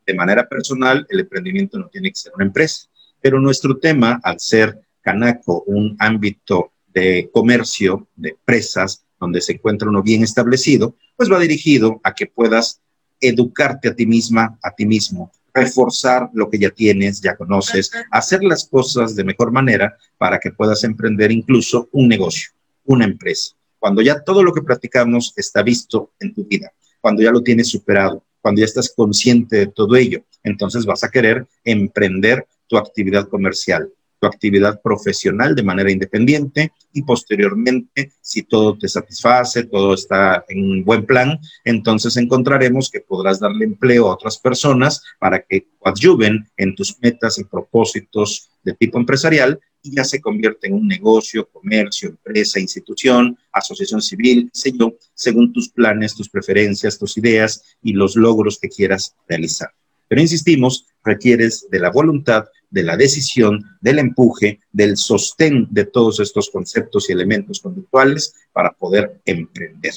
De 0.05 0.13
manera 0.13 0.47
personal, 0.47 1.05
el 1.09 1.21
emprendimiento 1.21 1.77
no 1.77 1.87
tiene 1.87 2.09
que 2.09 2.15
ser 2.15 2.33
una 2.35 2.45
empresa, 2.45 2.87
pero 3.21 3.39
nuestro 3.39 3.77
tema, 3.77 4.19
al 4.23 4.39
ser 4.39 4.79
Canaco 5.01 5.63
un 5.65 5.95
ámbito 5.99 6.71
de 6.87 7.29
comercio, 7.31 8.07
de 8.15 8.29
empresas, 8.29 9.05
donde 9.19 9.41
se 9.41 9.53
encuentra 9.53 9.89
uno 9.89 10.01
bien 10.01 10.23
establecido, 10.23 10.95
pues 11.15 11.31
va 11.31 11.39
dirigido 11.39 11.99
a 12.03 12.13
que 12.13 12.27
puedas 12.27 12.81
educarte 13.19 13.89
a 13.89 13.95
ti 13.95 14.05
misma, 14.05 14.57
a 14.61 14.71
ti 14.71 14.85
mismo, 14.85 15.31
reforzar 15.53 16.29
lo 16.33 16.49
que 16.49 16.59
ya 16.59 16.69
tienes, 16.69 17.21
ya 17.21 17.35
conoces, 17.35 17.91
hacer 18.11 18.43
las 18.43 18.67
cosas 18.67 19.15
de 19.15 19.23
mejor 19.23 19.51
manera 19.51 19.97
para 20.17 20.39
que 20.39 20.51
puedas 20.51 20.83
emprender 20.83 21.31
incluso 21.31 21.89
un 21.91 22.07
negocio, 22.07 22.51
una 22.85 23.05
empresa. 23.05 23.55
Cuando 23.77 24.01
ya 24.01 24.21
todo 24.21 24.43
lo 24.43 24.53
que 24.53 24.61
practicamos 24.61 25.33
está 25.35 25.61
visto 25.61 26.11
en 26.19 26.33
tu 26.33 26.45
vida, 26.45 26.71
cuando 27.01 27.21
ya 27.21 27.31
lo 27.31 27.41
tienes 27.41 27.69
superado, 27.69 28.23
cuando 28.41 28.59
ya 28.59 28.65
estás 28.65 28.93
consciente 28.95 29.57
de 29.57 29.67
todo 29.67 29.95
ello, 29.95 30.23
entonces 30.43 30.85
vas 30.85 31.03
a 31.03 31.09
querer 31.09 31.45
emprender 31.63 32.45
tu 32.67 32.77
actividad 32.77 33.27
comercial, 33.27 33.89
actividad 34.27 34.81
profesional 34.81 35.55
de 35.55 35.63
manera 35.63 35.91
independiente 35.91 36.71
y 36.93 37.03
posteriormente, 37.03 38.13
si 38.21 38.43
todo 38.43 38.77
te 38.77 38.87
satisface, 38.87 39.63
todo 39.63 39.93
está 39.93 40.45
en 40.47 40.63
un 40.63 40.83
buen 40.83 41.05
plan, 41.05 41.39
entonces 41.63 42.17
encontraremos 42.17 42.89
que 42.89 43.01
podrás 43.01 43.39
darle 43.39 43.65
empleo 43.65 44.07
a 44.07 44.13
otras 44.13 44.37
personas 44.37 45.03
para 45.19 45.41
que 45.41 45.67
coadyuven 45.77 46.47
en 46.57 46.75
tus 46.75 46.97
metas 47.01 47.37
y 47.39 47.43
propósitos 47.43 48.49
de 48.63 48.73
tipo 48.73 48.97
empresarial 48.97 49.59
y 49.81 49.95
ya 49.95 50.03
se 50.03 50.19
convierte 50.19 50.67
en 50.67 50.73
un 50.73 50.87
negocio, 50.87 51.47
comercio, 51.49 52.09
empresa, 52.09 52.59
institución, 52.59 53.37
asociación 53.51 54.01
civil, 54.01 54.49
sé 54.53 54.73
según 55.13 55.53
tus 55.53 55.69
planes, 55.69 56.15
tus 56.15 56.29
preferencias, 56.29 56.99
tus 56.99 57.17
ideas 57.17 57.63
y 57.81 57.93
los 57.93 58.15
logros 58.15 58.59
que 58.59 58.69
quieras 58.69 59.15
realizar. 59.27 59.69
Pero 60.07 60.21
insistimos, 60.21 60.87
requieres 61.03 61.67
de 61.69 61.79
la 61.79 61.91
voluntad, 61.91 62.45
de 62.69 62.83
la 62.83 62.97
decisión, 62.97 63.63
del 63.81 63.99
empuje, 63.99 64.59
del 64.71 64.97
sostén 64.97 65.67
de 65.71 65.85
todos 65.85 66.19
estos 66.19 66.49
conceptos 66.49 67.09
y 67.09 67.13
elementos 67.13 67.59
conductuales 67.59 68.33
para 68.53 68.71
poder 68.71 69.21
emprender. 69.25 69.93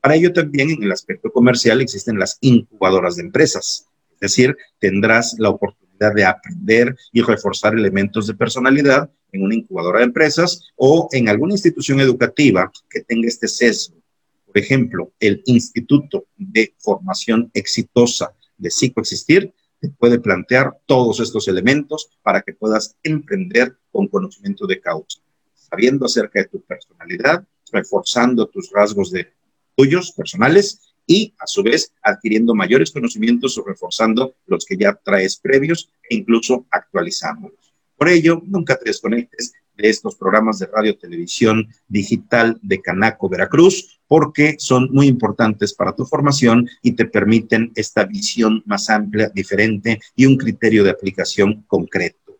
Para 0.00 0.14
ello 0.14 0.32
también 0.32 0.70
en 0.70 0.82
el 0.82 0.92
aspecto 0.92 1.32
comercial 1.32 1.80
existen 1.80 2.18
las 2.18 2.38
incubadoras 2.40 3.16
de 3.16 3.22
empresas, 3.22 3.86
es 4.14 4.20
decir, 4.20 4.56
tendrás 4.78 5.36
la 5.38 5.50
oportunidad 5.50 6.14
de 6.14 6.24
aprender 6.24 6.96
y 7.12 7.22
reforzar 7.22 7.74
elementos 7.74 8.26
de 8.26 8.34
personalidad 8.34 9.10
en 9.32 9.42
una 9.42 9.54
incubadora 9.54 9.98
de 9.98 10.06
empresas 10.06 10.62
o 10.76 11.08
en 11.12 11.28
alguna 11.28 11.54
institución 11.54 12.00
educativa 12.00 12.70
que 12.88 13.00
tenga 13.00 13.28
este 13.28 13.48
sesgo. 13.48 13.96
Por 14.46 14.58
ejemplo, 14.58 15.12
el 15.20 15.42
Instituto 15.46 16.26
de 16.36 16.72
Formación 16.78 17.50
Exitosa 17.52 18.32
de 18.56 18.70
psicoexistir, 18.70 19.52
te 19.88 19.94
puede 19.96 20.18
plantear 20.18 20.76
todos 20.86 21.20
estos 21.20 21.48
elementos 21.48 22.10
para 22.22 22.42
que 22.42 22.52
puedas 22.52 22.96
emprender 23.02 23.76
con 23.90 24.08
conocimiento 24.08 24.66
de 24.66 24.80
causa, 24.80 25.20
sabiendo 25.54 26.06
acerca 26.06 26.40
de 26.40 26.48
tu 26.48 26.60
personalidad, 26.62 27.46
reforzando 27.72 28.46
tus 28.46 28.70
rasgos 28.70 29.10
de 29.10 29.32
tuyos 29.76 30.12
personales 30.12 30.94
y 31.06 31.34
a 31.38 31.46
su 31.46 31.62
vez 31.62 31.92
adquiriendo 32.02 32.54
mayores 32.54 32.90
conocimientos 32.90 33.56
o 33.58 33.64
reforzando 33.64 34.34
los 34.46 34.64
que 34.64 34.76
ya 34.76 34.94
traes 34.94 35.36
previos 35.36 35.88
e 36.08 36.16
incluso 36.16 36.66
actualizándolos. 36.70 37.74
Por 37.96 38.08
ello, 38.08 38.42
nunca 38.44 38.76
te 38.76 38.86
desconectes 38.86 39.52
de 39.76 39.88
estos 39.88 40.16
programas 40.16 40.58
de 40.58 40.66
radio, 40.66 40.96
televisión 40.96 41.68
digital 41.88 42.58
de 42.62 42.80
Canaco, 42.80 43.28
Veracruz, 43.28 44.00
porque 44.08 44.56
son 44.58 44.88
muy 44.92 45.06
importantes 45.06 45.74
para 45.74 45.94
tu 45.94 46.04
formación 46.04 46.68
y 46.82 46.92
te 46.92 47.06
permiten 47.06 47.72
esta 47.74 48.04
visión 48.04 48.62
más 48.66 48.88
amplia, 48.90 49.30
diferente 49.34 50.00
y 50.14 50.26
un 50.26 50.36
criterio 50.36 50.84
de 50.84 50.90
aplicación 50.90 51.64
concreto. 51.66 52.38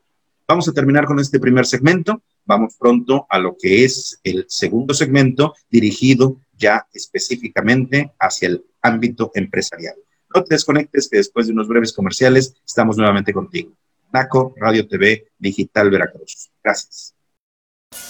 Vamos 0.49 0.69
a 0.69 0.73
terminar 0.73 1.07
con 1.07 1.19
este 1.19 1.41
primer 1.41 1.67
segmento. 1.67 2.23
Vamos 2.45 2.77
pronto 2.79 3.27
a 3.29 3.39
lo 3.39 3.57
que 3.61 3.85
es 3.85 4.21
el 4.23 4.47
segundo 4.49 4.95
segmento 4.95 5.55
dirigido 5.69 6.37
ya 6.57 6.87
específicamente 6.93 8.13
hacia 8.21 8.49
el 8.49 8.65
ámbito 8.81 9.33
empresarial. 9.35 9.97
No 10.35 10.45
te 10.45 10.55
desconectes 10.55 11.09
que 11.09 11.17
después 11.19 11.47
de 11.47 11.53
unos 11.53 11.67
breves 11.67 11.93
comerciales 11.93 12.55
estamos 12.65 12.97
nuevamente 12.97 13.33
contigo. 13.33 13.73
NACO 14.13 14.55
Radio 14.57 14.87
TV 14.87 15.29
Digital 15.39 15.91
Veracruz. 15.91 16.51
Gracias. 16.63 17.16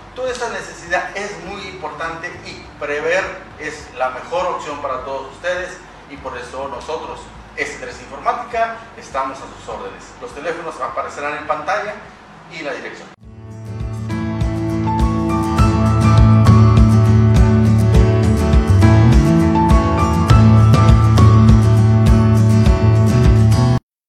toda 0.15 0.31
esta 0.31 0.49
necesidad 0.49 1.15
es 1.15 1.31
muy 1.45 1.61
importante 1.67 2.27
y 2.45 2.65
prever 2.79 3.23
es 3.59 3.87
la 3.97 4.09
mejor 4.09 4.47
opción 4.47 4.81
para 4.81 5.03
todos 5.05 5.31
ustedes 5.33 5.77
y 6.09 6.17
por 6.17 6.37
eso 6.37 6.67
nosotros, 6.67 7.21
Estrés 7.55 7.99
Informática, 8.01 8.77
estamos 8.97 9.37
a 9.37 9.41
sus 9.41 9.69
órdenes. 9.69 10.03
Los 10.21 10.33
teléfonos 10.33 10.79
aparecerán 10.81 11.37
en 11.37 11.47
pantalla 11.47 11.95
y 12.51 12.63
la 12.63 12.73
dirección. 12.73 13.07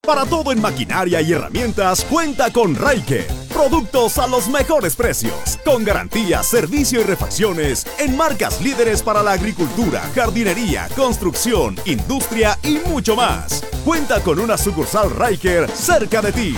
Para 0.04 0.26
todo 0.26 0.52
en 0.52 0.60
maquinaria 0.60 1.20
y 1.20 1.32
herramientas, 1.32 2.04
cuenta 2.04 2.52
con 2.52 2.74
Raiker. 2.74 3.41
Productos 3.62 4.18
a 4.18 4.26
los 4.26 4.48
mejores 4.48 4.96
precios, 4.96 5.56
con 5.64 5.84
garantía, 5.84 6.42
servicio 6.42 7.00
y 7.00 7.04
refacciones 7.04 7.86
en 8.00 8.16
marcas 8.16 8.60
líderes 8.60 9.02
para 9.02 9.22
la 9.22 9.30
agricultura, 9.32 10.00
jardinería, 10.16 10.88
construcción, 10.96 11.76
industria 11.84 12.58
y 12.64 12.80
mucho 12.88 13.14
más. 13.14 13.62
Cuenta 13.84 14.20
con 14.20 14.40
una 14.40 14.58
sucursal 14.58 15.12
Raiker 15.12 15.70
cerca 15.70 16.20
de 16.20 16.32
ti. 16.32 16.56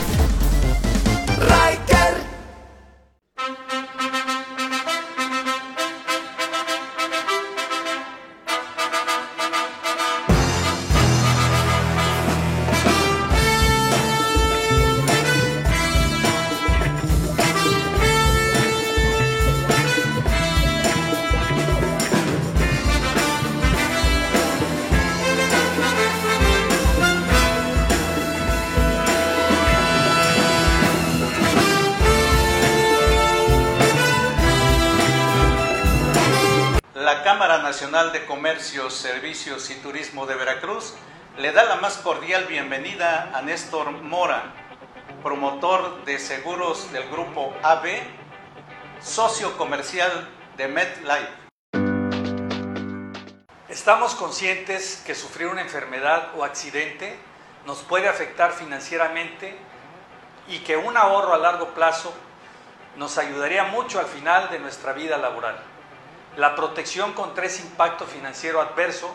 De 40.35 40.45
Veracruz 40.45 40.95
le 41.39 41.53
da 41.53 41.65
la 41.65 41.77
más 41.77 41.99
cordial 41.99 42.47
bienvenida 42.47 43.31
a 43.35 43.43
Néstor 43.43 43.93
Mora, 43.93 44.43
promotor 45.23 46.05
de 46.05 46.19
seguros 46.19 46.91
del 46.93 47.09
grupo 47.09 47.55
AB, 47.63 47.87
socio 49.01 49.57
comercial 49.57 50.29
de 50.57 50.67
MedLife. 50.67 51.29
Estamos 53.69 54.17
conscientes 54.17 55.03
que 55.07 55.15
sufrir 55.15 55.47
una 55.47 55.61
enfermedad 55.61 56.31
o 56.37 56.43
accidente 56.43 57.17
nos 57.65 57.83
puede 57.83 58.09
afectar 58.09 58.53
financieramente 58.53 59.57
y 60.49 60.59
que 60.61 60.77
un 60.77 60.97
ahorro 60.97 61.33
a 61.33 61.39
largo 61.39 61.75
plazo 61.75 62.13
nos 62.97 63.19
ayudaría 63.19 63.65
mucho 63.65 64.01
al 64.01 64.07
final 64.07 64.51
de 64.51 64.59
nuestra 64.59 64.95
vida 64.95 65.17
laboral. 65.17 65.59
La 66.37 66.57
protección 66.57 67.13
contra 67.13 67.47
ese 67.47 67.63
impacto 67.63 68.05
financiero 68.05 68.61
adverso 68.61 69.15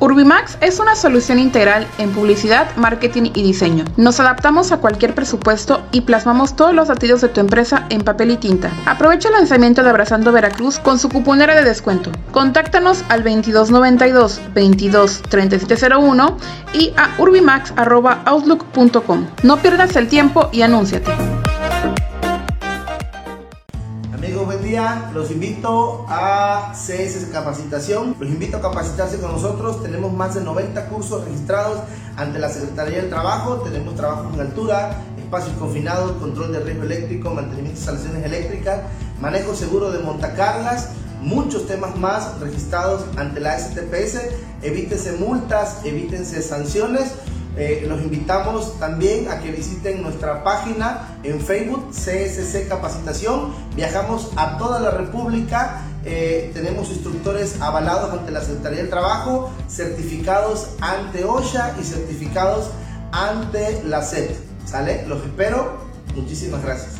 Urbimax 0.00 0.56
es 0.62 0.80
una 0.80 0.96
solución 0.96 1.38
integral 1.38 1.86
en 1.98 2.10
publicidad, 2.12 2.74
marketing 2.76 3.32
y 3.34 3.42
diseño. 3.42 3.84
Nos 3.98 4.18
adaptamos 4.18 4.72
a 4.72 4.78
cualquier 4.78 5.14
presupuesto 5.14 5.82
y 5.92 6.00
plasmamos 6.00 6.56
todos 6.56 6.74
los 6.74 6.88
latidos 6.88 7.20
de 7.20 7.28
tu 7.28 7.40
empresa 7.40 7.84
en 7.90 8.00
papel 8.00 8.30
y 8.30 8.38
tinta. 8.38 8.70
Aprovecha 8.86 9.28
el 9.28 9.34
lanzamiento 9.34 9.82
de 9.82 9.90
Abrazando 9.90 10.32
Veracruz 10.32 10.78
con 10.78 10.98
su 10.98 11.10
cuponera 11.10 11.54
de 11.54 11.64
descuento. 11.64 12.10
Contáctanos 12.32 13.04
al 13.10 13.22
2292 13.22 14.40
22 14.54 15.22
y 16.72 16.94
a 16.96 17.10
urbimax.outlook.com. 17.18 19.26
No 19.42 19.58
pierdas 19.58 19.96
el 19.96 20.08
tiempo 20.08 20.48
y 20.50 20.62
anúnciate 20.62 21.29
día. 24.80 25.10
Los 25.14 25.30
invito 25.30 26.06
a 26.08 26.72
CS 26.74 27.26
Capacitación. 27.32 28.16
Los 28.18 28.28
invito 28.28 28.56
a 28.56 28.60
capacitarse 28.60 29.18
con 29.18 29.32
nosotros. 29.32 29.82
Tenemos 29.82 30.12
más 30.12 30.34
de 30.34 30.42
90 30.42 30.88
cursos 30.88 31.24
registrados 31.24 31.80
ante 32.16 32.38
la 32.38 32.48
Secretaría 32.48 32.98
del 32.98 33.10
Trabajo. 33.10 33.56
Tenemos 33.56 33.94
trabajo 33.94 34.30
en 34.34 34.40
altura, 34.40 35.02
espacios 35.18 35.56
confinados, 35.58 36.12
control 36.12 36.52
de 36.52 36.60
riesgo 36.60 36.84
eléctrico, 36.84 37.30
mantenimiento 37.30 37.72
de 37.72 37.78
instalaciones 37.78 38.24
eléctricas, 38.24 38.80
manejo 39.20 39.54
seguro 39.54 39.90
de 39.90 40.00
montacargas 40.00 40.90
muchos 41.20 41.66
temas 41.66 41.96
más 41.96 42.40
registrados 42.40 43.04
ante 43.16 43.40
la 43.40 43.58
STPS. 43.58 44.20
Evítense 44.62 45.12
multas, 45.12 45.84
evítense 45.84 46.42
sanciones. 46.42 47.12
Eh, 47.60 47.84
los 47.86 48.00
invitamos 48.00 48.78
también 48.78 49.28
a 49.28 49.38
que 49.40 49.52
visiten 49.52 50.00
nuestra 50.00 50.42
página 50.42 51.18
en 51.22 51.42
Facebook, 51.42 51.90
CSC 51.90 52.66
Capacitación. 52.66 53.52
Viajamos 53.76 54.30
a 54.36 54.56
toda 54.56 54.80
la 54.80 54.90
República. 54.90 55.82
Eh, 56.06 56.52
tenemos 56.54 56.88
instructores 56.88 57.60
avalados 57.60 58.18
ante 58.18 58.32
la 58.32 58.40
Secretaría 58.40 58.78
del 58.78 58.88
Trabajo, 58.88 59.52
certificados 59.68 60.70
ante 60.80 61.24
OSHA 61.24 61.76
y 61.78 61.84
certificados 61.84 62.70
ante 63.12 63.82
la 63.84 64.00
SED. 64.00 64.30
¿Sale? 64.64 65.04
Los 65.06 65.22
espero. 65.22 65.80
Muchísimas 66.16 66.62
gracias. 66.62 66.99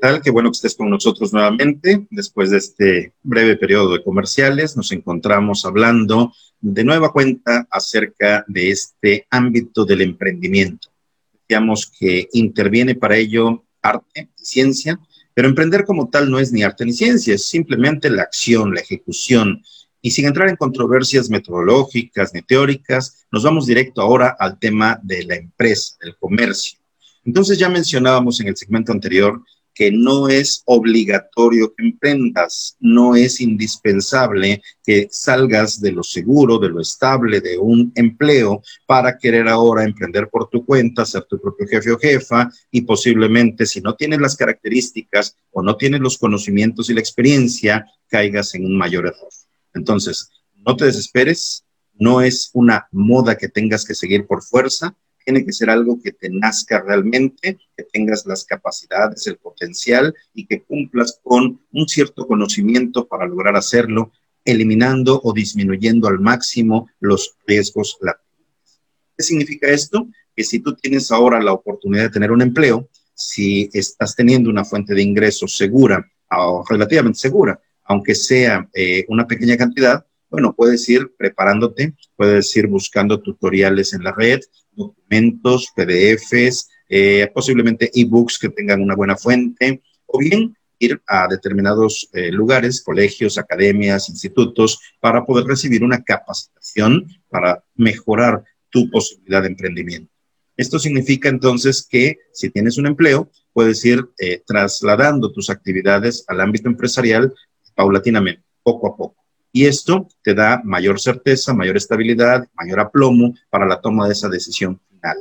Tal? 0.00 0.22
Qué 0.22 0.30
bueno 0.30 0.50
que 0.50 0.56
estés 0.56 0.74
con 0.74 0.90
nosotros 0.90 1.32
nuevamente. 1.32 2.06
Después 2.10 2.50
de 2.50 2.58
este 2.58 3.12
breve 3.22 3.56
periodo 3.56 3.92
de 3.92 4.02
comerciales, 4.02 4.76
nos 4.76 4.90
encontramos 4.92 5.64
hablando 5.64 6.32
de 6.60 6.84
nueva 6.84 7.12
cuenta 7.12 7.68
acerca 7.70 8.44
de 8.48 8.70
este 8.70 9.26
ámbito 9.30 9.84
del 9.84 10.00
emprendimiento. 10.00 10.88
Decíamos 11.32 11.90
que 11.98 12.28
interviene 12.32 12.94
para 12.94 13.16
ello 13.16 13.64
arte 13.82 14.30
y 14.36 14.44
ciencia, 14.44 14.98
pero 15.34 15.48
emprender 15.48 15.84
como 15.84 16.08
tal 16.08 16.30
no 16.30 16.38
es 16.38 16.52
ni 16.52 16.62
arte 16.62 16.84
ni 16.84 16.92
ciencia, 16.92 17.34
es 17.34 17.46
simplemente 17.46 18.10
la 18.10 18.22
acción, 18.22 18.74
la 18.74 18.80
ejecución. 18.80 19.62
Y 20.02 20.12
sin 20.12 20.26
entrar 20.26 20.48
en 20.48 20.56
controversias 20.56 21.28
metodológicas 21.28 22.32
ni 22.32 22.40
teóricas, 22.40 23.26
nos 23.30 23.42
vamos 23.42 23.66
directo 23.66 24.00
ahora 24.00 24.34
al 24.38 24.58
tema 24.58 24.98
de 25.02 25.24
la 25.24 25.36
empresa, 25.36 25.96
del 26.00 26.16
comercio. 26.16 26.78
Entonces 27.24 27.58
ya 27.58 27.68
mencionábamos 27.68 28.40
en 28.40 28.48
el 28.48 28.56
segmento 28.56 28.92
anterior 28.92 29.42
que 29.74 29.90
no 29.90 30.28
es 30.28 30.62
obligatorio 30.66 31.72
que 31.74 31.84
emprendas, 31.84 32.76
no 32.80 33.16
es 33.16 33.40
indispensable 33.40 34.62
que 34.84 35.08
salgas 35.10 35.80
de 35.80 35.92
lo 35.92 36.02
seguro, 36.02 36.58
de 36.58 36.68
lo 36.68 36.80
estable, 36.80 37.40
de 37.40 37.58
un 37.58 37.92
empleo 37.94 38.62
para 38.86 39.16
querer 39.16 39.48
ahora 39.48 39.84
emprender 39.84 40.28
por 40.28 40.48
tu 40.48 40.64
cuenta, 40.64 41.06
ser 41.06 41.24
tu 41.24 41.40
propio 41.40 41.66
jefe 41.66 41.92
o 41.92 41.98
jefa 41.98 42.50
y 42.70 42.82
posiblemente 42.82 43.66
si 43.66 43.80
no 43.80 43.94
tienes 43.94 44.20
las 44.20 44.36
características 44.36 45.36
o 45.52 45.62
no 45.62 45.76
tienes 45.76 46.00
los 46.00 46.18
conocimientos 46.18 46.90
y 46.90 46.94
la 46.94 47.00
experiencia, 47.00 47.86
caigas 48.08 48.54
en 48.54 48.64
un 48.64 48.76
mayor 48.76 49.06
error. 49.06 49.30
Entonces, 49.74 50.30
no 50.54 50.76
te 50.76 50.86
desesperes, 50.86 51.64
No 52.02 52.22
es 52.22 52.48
una 52.54 52.88
moda 52.92 53.36
que 53.36 53.48
tengas 53.48 53.84
que 53.84 53.94
seguir 53.94 54.26
por 54.26 54.42
fuerza, 54.42 54.96
tiene 55.24 55.44
que 55.44 55.52
ser 55.52 55.70
algo 55.70 56.00
que 56.02 56.12
te 56.12 56.28
nazca 56.30 56.80
realmente, 56.80 57.58
que 57.76 57.84
tengas 57.84 58.26
las 58.26 58.44
capacidades, 58.44 59.26
el 59.26 59.36
potencial 59.36 60.14
y 60.34 60.46
que 60.46 60.62
cumplas 60.62 61.20
con 61.22 61.60
un 61.72 61.88
cierto 61.88 62.26
conocimiento 62.26 63.06
para 63.06 63.26
lograr 63.26 63.56
hacerlo, 63.56 64.12
eliminando 64.44 65.20
o 65.22 65.32
disminuyendo 65.32 66.08
al 66.08 66.20
máximo 66.20 66.88
los 67.00 67.36
riesgos 67.46 67.98
latentes. 68.00 68.80
¿Qué 69.16 69.22
significa 69.22 69.68
esto? 69.68 70.08
Que 70.34 70.44
si 70.44 70.60
tú 70.60 70.74
tienes 70.74 71.10
ahora 71.10 71.42
la 71.42 71.52
oportunidad 71.52 72.04
de 72.04 72.10
tener 72.10 72.32
un 72.32 72.42
empleo, 72.42 72.88
si 73.14 73.68
estás 73.72 74.16
teniendo 74.16 74.48
una 74.48 74.64
fuente 74.64 74.94
de 74.94 75.02
ingresos 75.02 75.56
segura 75.56 76.10
o 76.30 76.64
relativamente 76.68 77.18
segura, 77.18 77.60
aunque 77.84 78.14
sea 78.14 78.68
eh, 78.72 79.04
una 79.08 79.26
pequeña 79.26 79.56
cantidad, 79.56 80.06
bueno, 80.30 80.54
puedes 80.54 80.88
ir 80.88 81.12
preparándote, 81.18 81.94
puedes 82.16 82.56
ir 82.56 82.68
buscando 82.68 83.20
tutoriales 83.20 83.92
en 83.92 84.04
la 84.04 84.12
red, 84.12 84.40
documentos, 84.72 85.72
PDFs, 85.74 86.68
eh, 86.88 87.30
posiblemente 87.32 87.90
ebooks 87.94 88.38
que 88.38 88.48
tengan 88.48 88.80
una 88.80 88.96
buena 88.96 89.16
fuente, 89.16 89.82
o 90.06 90.18
bien 90.18 90.56
ir 90.78 91.00
a 91.06 91.28
determinados 91.28 92.08
eh, 92.12 92.32
lugares, 92.32 92.82
colegios, 92.82 93.38
academias, 93.38 94.08
institutos, 94.08 94.80
para 94.98 95.24
poder 95.24 95.46
recibir 95.46 95.84
una 95.84 96.02
capacitación 96.02 97.06
para 97.28 97.62
mejorar 97.74 98.42
tu 98.70 98.90
posibilidad 98.90 99.42
de 99.42 99.48
emprendimiento. 99.48 100.10
Esto 100.56 100.78
significa 100.78 101.28
entonces 101.28 101.86
que 101.88 102.18
si 102.32 102.50
tienes 102.50 102.78
un 102.78 102.86
empleo, 102.86 103.30
puedes 103.52 103.84
ir 103.84 104.08
eh, 104.18 104.42
trasladando 104.46 105.32
tus 105.32 105.50
actividades 105.50 106.24
al 106.28 106.40
ámbito 106.40 106.68
empresarial 106.68 107.32
paulatinamente, 107.74 108.42
poco 108.62 108.88
a 108.88 108.96
poco. 108.96 109.19
Y 109.52 109.66
esto 109.66 110.06
te 110.22 110.34
da 110.34 110.60
mayor 110.64 111.00
certeza, 111.00 111.52
mayor 111.52 111.76
estabilidad, 111.76 112.46
mayor 112.54 112.80
aplomo 112.80 113.34
para 113.48 113.66
la 113.66 113.80
toma 113.80 114.06
de 114.06 114.12
esa 114.12 114.28
decisión 114.28 114.80
final. 114.88 115.16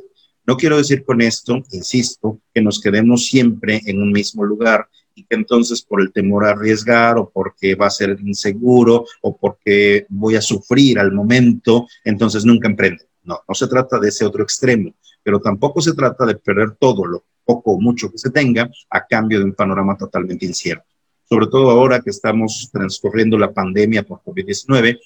No 0.46 0.56
quiero 0.56 0.78
decir 0.78 1.04
con 1.04 1.22
esto, 1.22 1.63
insisto, 1.72 2.39
que 2.54 2.62
nos 2.62 2.80
quedemos 2.80 3.26
siempre 3.26 3.82
en 3.86 4.02
un 4.02 4.12
mismo 4.12 4.44
lugar 4.44 4.88
y 5.15 5.24
que 5.24 5.36
entonces 5.36 5.82
por 5.82 6.02
el 6.02 6.12
temor 6.12 6.46
a 6.46 6.52
arriesgar 6.52 7.18
o 7.18 7.30
porque 7.30 7.76
va 7.76 7.88
a 7.88 7.92
ser 7.92 8.18
inseguro 8.22 9.06
o 9.22 9.36
porque 9.36 10.06
voy 10.10 10.36
a 10.36 10.42
sufrir 10.42 11.00
al 11.00 11.12
momento, 11.12 11.88
entonces 12.04 12.46
nunca 12.46 12.68
emprende. 12.68 13.06
No, 13.24 13.39
no 13.48 13.56
se 13.56 13.68
trata 13.68 14.00
de 14.00 14.10
ese 14.10 14.26
otro 14.26 14.44
extremo, 14.44 14.94
pero 15.24 15.39
tampoco 15.39 15.82
se 15.82 15.94
trata 15.94 16.26
de 16.26 16.36
perder 16.36 16.72
todo 16.80 17.06
lo 17.06 17.26
poco 17.44 17.72
o 17.72 17.82
mucho 17.82 18.12
que 18.12 18.18
se 18.18 18.30
tenga 18.30 18.70
a 18.89 19.06
cambio 19.08 19.39
de 19.39 19.46
un 19.46 19.54
panorama 19.54 19.98
totalmente 19.98 20.46
incierto 20.46 20.88
sobre 21.30 21.48
todo 21.48 21.70
ahora 21.70 22.02
que 22.02 22.10
estamos 22.10 22.70
transcurriendo 22.72 23.38
la 23.38 23.54
pandemia 23.54 24.04
por 24.04 24.22
COVID-19, 24.24 25.00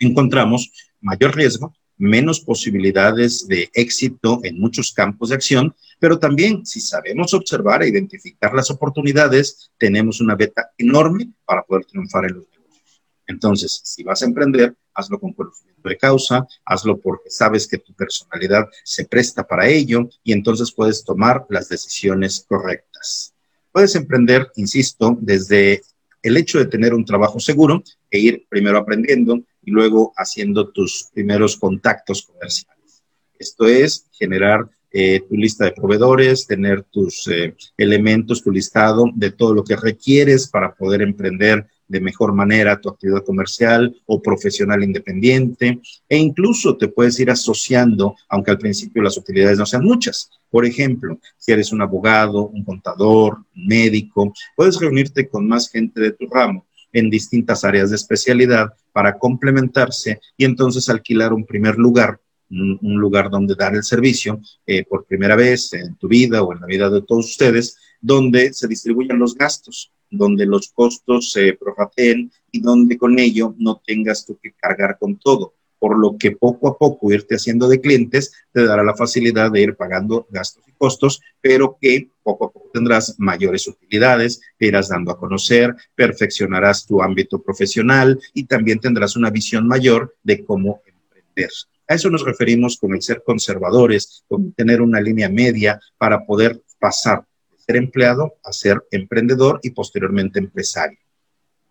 encontramos 0.00 0.70
mayor 1.00 1.36
riesgo, 1.36 1.72
menos 1.96 2.40
posibilidades 2.40 3.46
de 3.46 3.70
éxito 3.72 4.40
en 4.42 4.58
muchos 4.58 4.92
campos 4.92 5.28
de 5.28 5.36
acción, 5.36 5.72
pero 6.00 6.18
también 6.18 6.66
si 6.66 6.80
sabemos 6.80 7.32
observar 7.34 7.84
e 7.84 7.88
identificar 7.88 8.52
las 8.52 8.68
oportunidades, 8.70 9.70
tenemos 9.78 10.20
una 10.20 10.34
beta 10.34 10.72
enorme 10.76 11.32
para 11.44 11.62
poder 11.62 11.84
triunfar 11.84 12.24
en 12.24 12.34
los 12.34 12.48
negocios. 12.50 13.02
Entonces, 13.28 13.80
si 13.84 14.02
vas 14.02 14.22
a 14.22 14.26
emprender, 14.26 14.74
hazlo 14.92 15.20
con 15.20 15.32
conocimiento 15.34 15.88
de 15.88 15.96
causa, 15.96 16.46
hazlo 16.64 16.98
porque 16.98 17.30
sabes 17.30 17.68
que 17.68 17.78
tu 17.78 17.94
personalidad 17.94 18.66
se 18.82 19.04
presta 19.04 19.46
para 19.46 19.68
ello 19.68 20.08
y 20.24 20.32
entonces 20.32 20.72
puedes 20.72 21.04
tomar 21.04 21.46
las 21.48 21.68
decisiones 21.68 22.44
correctas. 22.48 23.33
Puedes 23.74 23.96
emprender, 23.96 24.52
insisto, 24.54 25.18
desde 25.20 25.82
el 26.22 26.36
hecho 26.36 26.60
de 26.60 26.66
tener 26.66 26.94
un 26.94 27.04
trabajo 27.04 27.40
seguro 27.40 27.82
e 28.08 28.20
ir 28.20 28.46
primero 28.48 28.78
aprendiendo 28.78 29.42
y 29.64 29.72
luego 29.72 30.12
haciendo 30.16 30.68
tus 30.68 31.08
primeros 31.12 31.56
contactos 31.56 32.22
comerciales. 32.22 33.02
Esto 33.36 33.66
es 33.66 34.06
generar 34.12 34.70
eh, 34.92 35.24
tu 35.28 35.34
lista 35.34 35.64
de 35.64 35.72
proveedores, 35.72 36.46
tener 36.46 36.84
tus 36.84 37.26
eh, 37.26 37.56
elementos, 37.76 38.44
tu 38.44 38.52
listado 38.52 39.06
de 39.12 39.32
todo 39.32 39.52
lo 39.52 39.64
que 39.64 39.74
requieres 39.74 40.46
para 40.48 40.72
poder 40.72 41.02
emprender 41.02 41.66
de 41.86 42.00
mejor 42.00 42.32
manera 42.32 42.80
tu 42.80 42.88
actividad 42.88 43.24
comercial 43.24 43.94
o 44.06 44.20
profesional 44.22 44.82
independiente 44.82 45.80
e 46.08 46.16
incluso 46.16 46.76
te 46.76 46.88
puedes 46.88 47.18
ir 47.20 47.30
asociando, 47.30 48.16
aunque 48.28 48.50
al 48.50 48.58
principio 48.58 49.02
las 49.02 49.16
utilidades 49.16 49.58
no 49.58 49.66
sean 49.66 49.84
muchas. 49.84 50.30
Por 50.50 50.64
ejemplo, 50.64 51.18
si 51.36 51.52
eres 51.52 51.72
un 51.72 51.82
abogado, 51.82 52.46
un 52.48 52.64
contador, 52.64 53.38
un 53.54 53.66
médico, 53.66 54.32
puedes 54.56 54.78
reunirte 54.80 55.28
con 55.28 55.46
más 55.46 55.70
gente 55.70 56.00
de 56.00 56.12
tu 56.12 56.26
ramo 56.26 56.66
en 56.92 57.10
distintas 57.10 57.64
áreas 57.64 57.90
de 57.90 57.96
especialidad 57.96 58.72
para 58.92 59.18
complementarse 59.18 60.20
y 60.36 60.44
entonces 60.44 60.88
alquilar 60.88 61.32
un 61.32 61.44
primer 61.44 61.76
lugar 61.76 62.20
un, 62.50 63.00
lugar 63.00 63.30
donde 63.30 63.54
dar 63.54 63.74
el 63.74 63.82
servicio 63.82 64.40
eh, 64.66 64.84
por 64.84 65.04
primera 65.04 65.34
vez 65.36 65.72
en 65.72 65.96
tu 65.96 66.08
vida 66.08 66.42
o 66.42 66.52
en 66.52 66.60
la 66.60 66.66
vida 66.66 66.90
de 66.90 67.02
todos 67.02 67.26
ustedes, 67.26 67.76
donde 68.00 68.52
se 68.52 68.68
distribuyan 68.68 69.18
los 69.18 69.34
gastos 69.34 69.90
donde 70.16 70.46
los 70.46 70.68
costos 70.72 71.32
se 71.32 71.54
prorrateen 71.54 72.30
y 72.50 72.60
donde 72.60 72.96
con 72.96 73.18
ello 73.18 73.54
no 73.58 73.80
tengas 73.84 74.24
tú 74.24 74.38
que 74.42 74.52
cargar 74.52 74.98
con 74.98 75.18
todo. 75.18 75.54
Por 75.78 75.98
lo 75.98 76.16
que 76.16 76.32
poco 76.32 76.68
a 76.68 76.78
poco 76.78 77.12
irte 77.12 77.34
haciendo 77.34 77.68
de 77.68 77.80
clientes 77.80 78.32
te 78.52 78.64
dará 78.64 78.82
la 78.82 78.96
facilidad 78.96 79.50
de 79.50 79.60
ir 79.60 79.76
pagando 79.76 80.26
gastos 80.30 80.64
y 80.66 80.72
costos, 80.72 81.20
pero 81.40 81.76
que 81.80 82.08
poco 82.22 82.46
a 82.46 82.52
poco 82.52 82.70
tendrás 82.72 83.16
mayores 83.18 83.66
utilidades, 83.66 84.40
te 84.56 84.66
irás 84.66 84.88
dando 84.88 85.12
a 85.12 85.18
conocer, 85.18 85.74
perfeccionarás 85.94 86.86
tu 86.86 87.02
ámbito 87.02 87.42
profesional 87.42 88.18
y 88.32 88.44
también 88.44 88.80
tendrás 88.80 89.16
una 89.16 89.30
visión 89.30 89.68
mayor 89.68 90.14
de 90.22 90.44
cómo 90.44 90.80
emprender. 90.86 91.50
A 91.86 91.94
eso 91.94 92.08
nos 92.08 92.24
referimos 92.24 92.78
con 92.78 92.94
el 92.94 93.02
ser 93.02 93.22
conservadores, 93.22 94.24
con 94.26 94.52
tener 94.52 94.80
una 94.80 95.00
línea 95.00 95.28
media 95.28 95.78
para 95.98 96.24
poder 96.24 96.62
pasar 96.78 97.24
ser 97.64 97.76
empleado 97.76 98.34
a 98.42 98.52
ser 98.52 98.84
emprendedor 98.90 99.60
y 99.62 99.70
posteriormente 99.70 100.38
empresario. 100.38 100.98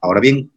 Ahora 0.01 0.19
bien, 0.19 0.51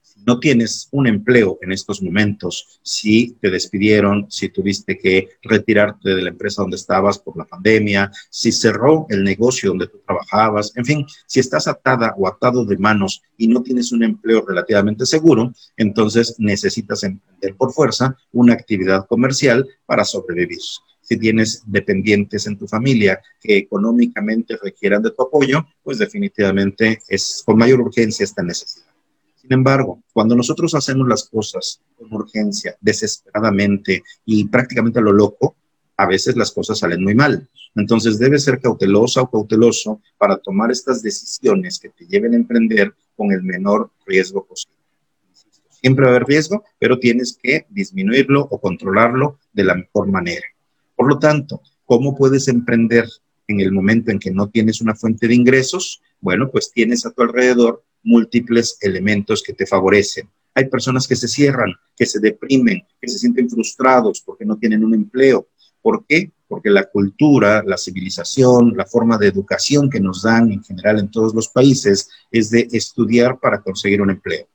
si 0.00 0.20
no 0.26 0.40
tienes 0.40 0.88
un 0.90 1.06
empleo 1.06 1.58
en 1.62 1.72
estos 1.72 2.02
momentos, 2.02 2.80
si 2.82 3.36
te 3.40 3.50
despidieron, 3.50 4.26
si 4.30 4.48
tuviste 4.48 4.98
que 4.98 5.28
retirarte 5.42 6.14
de 6.14 6.22
la 6.22 6.30
empresa 6.30 6.62
donde 6.62 6.76
estabas 6.76 7.18
por 7.18 7.36
la 7.36 7.44
pandemia, 7.44 8.10
si 8.28 8.50
cerró 8.50 9.06
el 9.08 9.22
negocio 9.22 9.70
donde 9.70 9.88
tú 9.88 10.00
trabajabas, 10.04 10.72
en 10.76 10.84
fin, 10.84 11.06
si 11.26 11.40
estás 11.40 11.68
atada 11.68 12.14
o 12.18 12.26
atado 12.26 12.64
de 12.64 12.76
manos 12.76 13.22
y 13.36 13.46
no 13.48 13.62
tienes 13.62 13.92
un 13.92 14.02
empleo 14.02 14.44
relativamente 14.46 15.06
seguro, 15.06 15.52
entonces 15.76 16.34
necesitas 16.38 17.04
emprender 17.04 17.56
por 17.56 17.72
fuerza 17.72 18.16
una 18.32 18.54
actividad 18.54 19.06
comercial 19.06 19.66
para 19.86 20.04
sobrevivir 20.04 20.58
si 21.02 21.16
tienes 21.18 21.62
dependientes 21.66 22.46
en 22.46 22.56
tu 22.56 22.66
familia 22.66 23.20
que 23.40 23.58
económicamente 23.58 24.56
requieran 24.62 25.02
de 25.02 25.10
tu 25.10 25.22
apoyo, 25.22 25.66
pues 25.82 25.98
definitivamente 25.98 27.00
es 27.08 27.42
con 27.44 27.58
mayor 27.58 27.80
urgencia 27.80 28.24
esta 28.24 28.42
necesidad. 28.42 28.86
Sin 29.36 29.52
embargo, 29.52 30.00
cuando 30.12 30.36
nosotros 30.36 30.74
hacemos 30.74 31.08
las 31.08 31.28
cosas 31.28 31.80
con 31.98 32.12
urgencia, 32.14 32.76
desesperadamente 32.80 34.04
y 34.24 34.46
prácticamente 34.46 35.00
a 35.00 35.02
lo 35.02 35.12
loco, 35.12 35.56
a 35.96 36.06
veces 36.06 36.36
las 36.36 36.52
cosas 36.52 36.78
salen 36.78 37.02
muy 37.02 37.14
mal. 37.14 37.48
Entonces 37.74 38.18
debes 38.18 38.44
ser 38.44 38.60
cautelosa 38.60 39.22
o 39.22 39.30
cauteloso 39.30 40.00
para 40.16 40.36
tomar 40.36 40.70
estas 40.70 41.02
decisiones 41.02 41.78
que 41.80 41.88
te 41.88 42.06
lleven 42.06 42.34
a 42.34 42.36
emprender 42.36 42.94
con 43.16 43.32
el 43.32 43.42
menor 43.42 43.90
riesgo 44.06 44.44
posible. 44.44 44.76
Siempre 45.68 46.04
va 46.04 46.12
a 46.12 46.14
haber 46.16 46.28
riesgo, 46.28 46.64
pero 46.78 47.00
tienes 47.00 47.36
que 47.42 47.66
disminuirlo 47.68 48.46
o 48.48 48.60
controlarlo 48.60 49.40
de 49.52 49.64
la 49.64 49.74
mejor 49.74 50.06
manera. 50.08 50.46
Por 51.02 51.14
lo 51.14 51.18
tanto, 51.18 51.62
¿cómo 51.84 52.14
puedes 52.14 52.46
emprender 52.46 53.08
en 53.48 53.58
el 53.58 53.72
momento 53.72 54.12
en 54.12 54.20
que 54.20 54.30
no 54.30 54.48
tienes 54.48 54.80
una 54.80 54.94
fuente 54.94 55.26
de 55.26 55.34
ingresos? 55.34 56.00
Bueno, 56.20 56.48
pues 56.48 56.70
tienes 56.70 57.04
a 57.04 57.10
tu 57.10 57.22
alrededor 57.22 57.82
múltiples 58.04 58.78
elementos 58.80 59.42
que 59.42 59.52
te 59.52 59.66
favorecen. 59.66 60.30
Hay 60.54 60.68
personas 60.68 61.08
que 61.08 61.16
se 61.16 61.26
cierran, 61.26 61.72
que 61.96 62.06
se 62.06 62.20
deprimen, 62.20 62.82
que 63.00 63.08
se 63.08 63.18
sienten 63.18 63.50
frustrados 63.50 64.22
porque 64.24 64.44
no 64.44 64.56
tienen 64.58 64.84
un 64.84 64.94
empleo. 64.94 65.48
¿Por 65.80 66.06
qué? 66.06 66.30
Porque 66.46 66.70
la 66.70 66.84
cultura, 66.84 67.64
la 67.66 67.78
civilización, 67.78 68.74
la 68.76 68.86
forma 68.86 69.18
de 69.18 69.26
educación 69.26 69.90
que 69.90 69.98
nos 69.98 70.22
dan 70.22 70.52
en 70.52 70.62
general 70.62 71.00
en 71.00 71.10
todos 71.10 71.34
los 71.34 71.48
países 71.48 72.10
es 72.30 72.48
de 72.50 72.68
estudiar 72.70 73.40
para 73.40 73.60
conseguir 73.60 74.00
un 74.02 74.10
empleo 74.10 74.46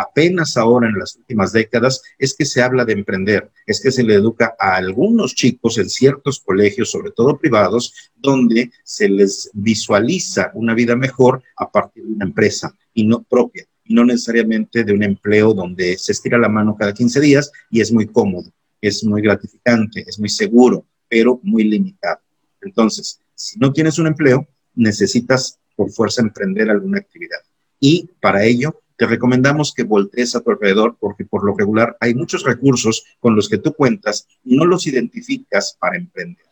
apenas 0.00 0.56
ahora 0.56 0.88
en 0.88 0.98
las 0.98 1.16
últimas 1.16 1.52
décadas 1.52 2.02
es 2.18 2.34
que 2.34 2.44
se 2.44 2.62
habla 2.62 2.84
de 2.84 2.92
emprender, 2.92 3.50
es 3.66 3.80
que 3.80 3.90
se 3.90 4.02
le 4.02 4.14
educa 4.14 4.54
a 4.58 4.76
algunos 4.76 5.34
chicos 5.34 5.78
en 5.78 5.88
ciertos 5.88 6.40
colegios, 6.40 6.90
sobre 6.90 7.10
todo 7.10 7.38
privados, 7.38 8.10
donde 8.16 8.70
se 8.84 9.08
les 9.08 9.50
visualiza 9.54 10.50
una 10.54 10.74
vida 10.74 10.96
mejor 10.96 11.42
a 11.56 11.70
partir 11.70 12.04
de 12.04 12.12
una 12.12 12.26
empresa 12.26 12.74
y 12.94 13.06
no 13.06 13.22
propia, 13.22 13.66
y 13.84 13.94
no 13.94 14.04
necesariamente 14.04 14.84
de 14.84 14.92
un 14.92 15.02
empleo 15.02 15.54
donde 15.54 15.96
se 15.98 16.12
estira 16.12 16.38
la 16.38 16.48
mano 16.48 16.76
cada 16.76 16.94
15 16.94 17.20
días 17.20 17.50
y 17.70 17.80
es 17.80 17.92
muy 17.92 18.06
cómodo, 18.06 18.50
es 18.80 19.02
muy 19.04 19.22
gratificante, 19.22 20.04
es 20.06 20.18
muy 20.18 20.28
seguro, 20.28 20.84
pero 21.08 21.40
muy 21.42 21.64
limitado. 21.64 22.20
Entonces, 22.60 23.20
si 23.34 23.58
no 23.58 23.72
tienes 23.72 23.98
un 23.98 24.06
empleo, 24.06 24.46
necesitas 24.74 25.58
por 25.74 25.90
fuerza 25.90 26.22
emprender 26.22 26.70
alguna 26.70 26.98
actividad. 26.98 27.38
Y 27.80 28.10
para 28.20 28.44
ello 28.44 28.80
te 28.98 29.06
recomendamos 29.06 29.72
que 29.72 29.84
voltees 29.84 30.34
a 30.34 30.40
tu 30.40 30.50
alrededor 30.50 30.96
porque 30.98 31.24
por 31.24 31.44
lo 31.44 31.56
regular 31.56 31.96
hay 32.00 32.14
muchos 32.14 32.42
recursos 32.42 33.04
con 33.20 33.36
los 33.36 33.48
que 33.48 33.58
tú 33.58 33.72
cuentas 33.72 34.26
y 34.44 34.56
no 34.56 34.66
los 34.66 34.88
identificas 34.88 35.76
para 35.78 35.96
emprender. 35.96 36.44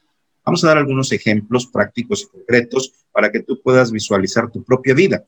Vamos 0.45 0.63
a 0.63 0.69
dar 0.69 0.79
algunos 0.79 1.11
ejemplos 1.11 1.67
prácticos 1.67 2.23
y 2.23 2.27
concretos 2.29 2.93
para 3.11 3.33
que 3.33 3.41
tú 3.41 3.61
puedas 3.61 3.91
visualizar 3.91 4.49
tu 4.49 4.63
propia 4.63 4.95
vida. 4.95 5.25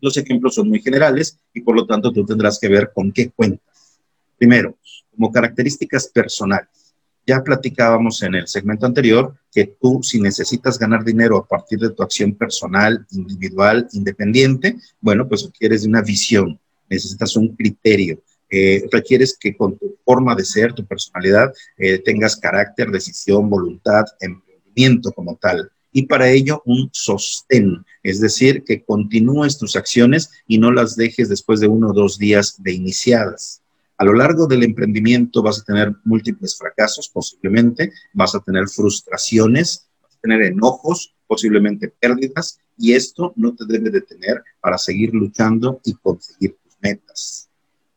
Los 0.00 0.16
ejemplos 0.16 0.56
son 0.56 0.68
muy 0.68 0.82
generales 0.82 1.38
y 1.54 1.60
por 1.60 1.76
lo 1.76 1.86
tanto 1.86 2.12
tú 2.12 2.26
tendrás 2.26 2.58
que 2.58 2.68
ver 2.68 2.90
con 2.92 3.12
qué 3.12 3.30
cuentas. 3.30 4.00
Primero, 4.36 4.76
como 5.12 5.30
características 5.30 6.08
personales. 6.08 6.87
Ya 7.28 7.42
platicábamos 7.44 8.22
en 8.22 8.36
el 8.36 8.48
segmento 8.48 8.86
anterior 8.86 9.34
que 9.52 9.76
tú 9.78 10.00
si 10.02 10.18
necesitas 10.18 10.78
ganar 10.78 11.04
dinero 11.04 11.36
a 11.36 11.46
partir 11.46 11.78
de 11.78 11.90
tu 11.90 12.02
acción 12.02 12.32
personal, 12.32 13.06
individual, 13.10 13.86
independiente, 13.92 14.76
bueno, 14.98 15.28
pues 15.28 15.44
requieres 15.44 15.84
una 15.84 16.00
visión, 16.00 16.58
necesitas 16.88 17.36
un 17.36 17.54
criterio, 17.54 18.22
eh, 18.48 18.88
requieres 18.90 19.36
que 19.38 19.54
con 19.54 19.76
tu 19.76 19.98
forma 20.06 20.34
de 20.34 20.46
ser, 20.46 20.72
tu 20.72 20.86
personalidad, 20.86 21.52
eh, 21.76 21.98
tengas 21.98 22.34
carácter, 22.34 22.90
decisión, 22.90 23.50
voluntad, 23.50 24.06
emprendimiento 24.20 25.12
como 25.12 25.36
tal. 25.36 25.70
Y 25.92 26.06
para 26.06 26.30
ello 26.30 26.62
un 26.64 26.88
sostén, 26.94 27.84
es 28.02 28.22
decir, 28.22 28.64
que 28.64 28.82
continúes 28.82 29.58
tus 29.58 29.76
acciones 29.76 30.30
y 30.46 30.56
no 30.56 30.72
las 30.72 30.96
dejes 30.96 31.28
después 31.28 31.60
de 31.60 31.68
uno 31.68 31.88
o 31.90 31.92
dos 31.92 32.16
días 32.16 32.54
de 32.62 32.72
iniciadas. 32.72 33.60
A 33.98 34.04
lo 34.04 34.12
largo 34.12 34.46
del 34.46 34.62
emprendimiento 34.62 35.42
vas 35.42 35.60
a 35.60 35.64
tener 35.64 35.92
múltiples 36.04 36.56
fracasos, 36.56 37.08
posiblemente, 37.08 37.92
vas 38.12 38.32
a 38.36 38.40
tener 38.40 38.68
frustraciones, 38.68 39.88
vas 40.00 40.14
a 40.14 40.20
tener 40.20 40.42
enojos, 40.42 41.16
posiblemente 41.26 41.88
pérdidas, 41.88 42.60
y 42.76 42.92
esto 42.92 43.32
no 43.34 43.56
te 43.56 43.66
debe 43.66 43.90
detener 43.90 44.40
para 44.60 44.78
seguir 44.78 45.12
luchando 45.12 45.80
y 45.84 45.94
conseguir 45.94 46.56
tus 46.62 46.76
metas. 46.80 47.50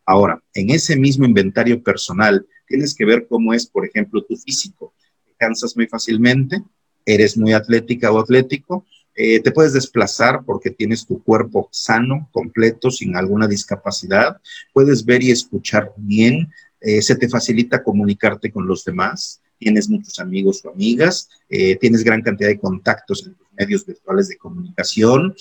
Ahora, 0.03 0.41
en 0.55 0.71
ese 0.71 0.97
mismo 0.97 1.25
inventario 1.25 1.83
personal, 1.83 2.47
tienes 2.67 2.95
que 2.95 3.05
ver 3.05 3.27
cómo 3.27 3.53
es, 3.53 3.67
por 3.67 3.85
ejemplo, 3.85 4.23
tu 4.23 4.35
físico. 4.35 4.95
¿Te 5.23 5.35
cansas 5.37 5.77
muy 5.77 5.85
fácilmente? 5.85 6.63
¿Eres 7.05 7.37
muy 7.37 7.53
atlética 7.53 8.11
o 8.11 8.19
atlético? 8.19 8.87
Eh, 9.15 9.41
te 9.41 9.51
puedes 9.51 9.73
desplazar 9.73 10.43
porque 10.45 10.71
tienes 10.71 11.05
tu 11.05 11.21
cuerpo 11.23 11.69
sano, 11.71 12.29
completo, 12.31 12.89
sin 12.89 13.15
alguna 13.15 13.47
discapacidad. 13.47 14.37
Puedes 14.73 15.05
ver 15.05 15.23
y 15.23 15.31
escuchar 15.31 15.93
bien. 15.97 16.49
Eh, 16.79 17.01
se 17.01 17.15
te 17.15 17.29
facilita 17.29 17.83
comunicarte 17.83 18.51
con 18.51 18.67
los 18.67 18.83
demás. 18.85 19.41
Tienes 19.57 19.89
muchos 19.89 20.19
amigos 20.19 20.63
o 20.65 20.71
amigas. 20.71 21.29
Eh, 21.49 21.75
tienes 21.75 22.03
gran 22.03 22.21
cantidad 22.21 22.49
de 22.49 22.59
contactos 22.59 23.25
en 23.27 23.35
tus 23.35 23.47
medios 23.53 23.85
virtuales 23.85 24.27
de 24.27 24.37
comunicación. 24.37 25.35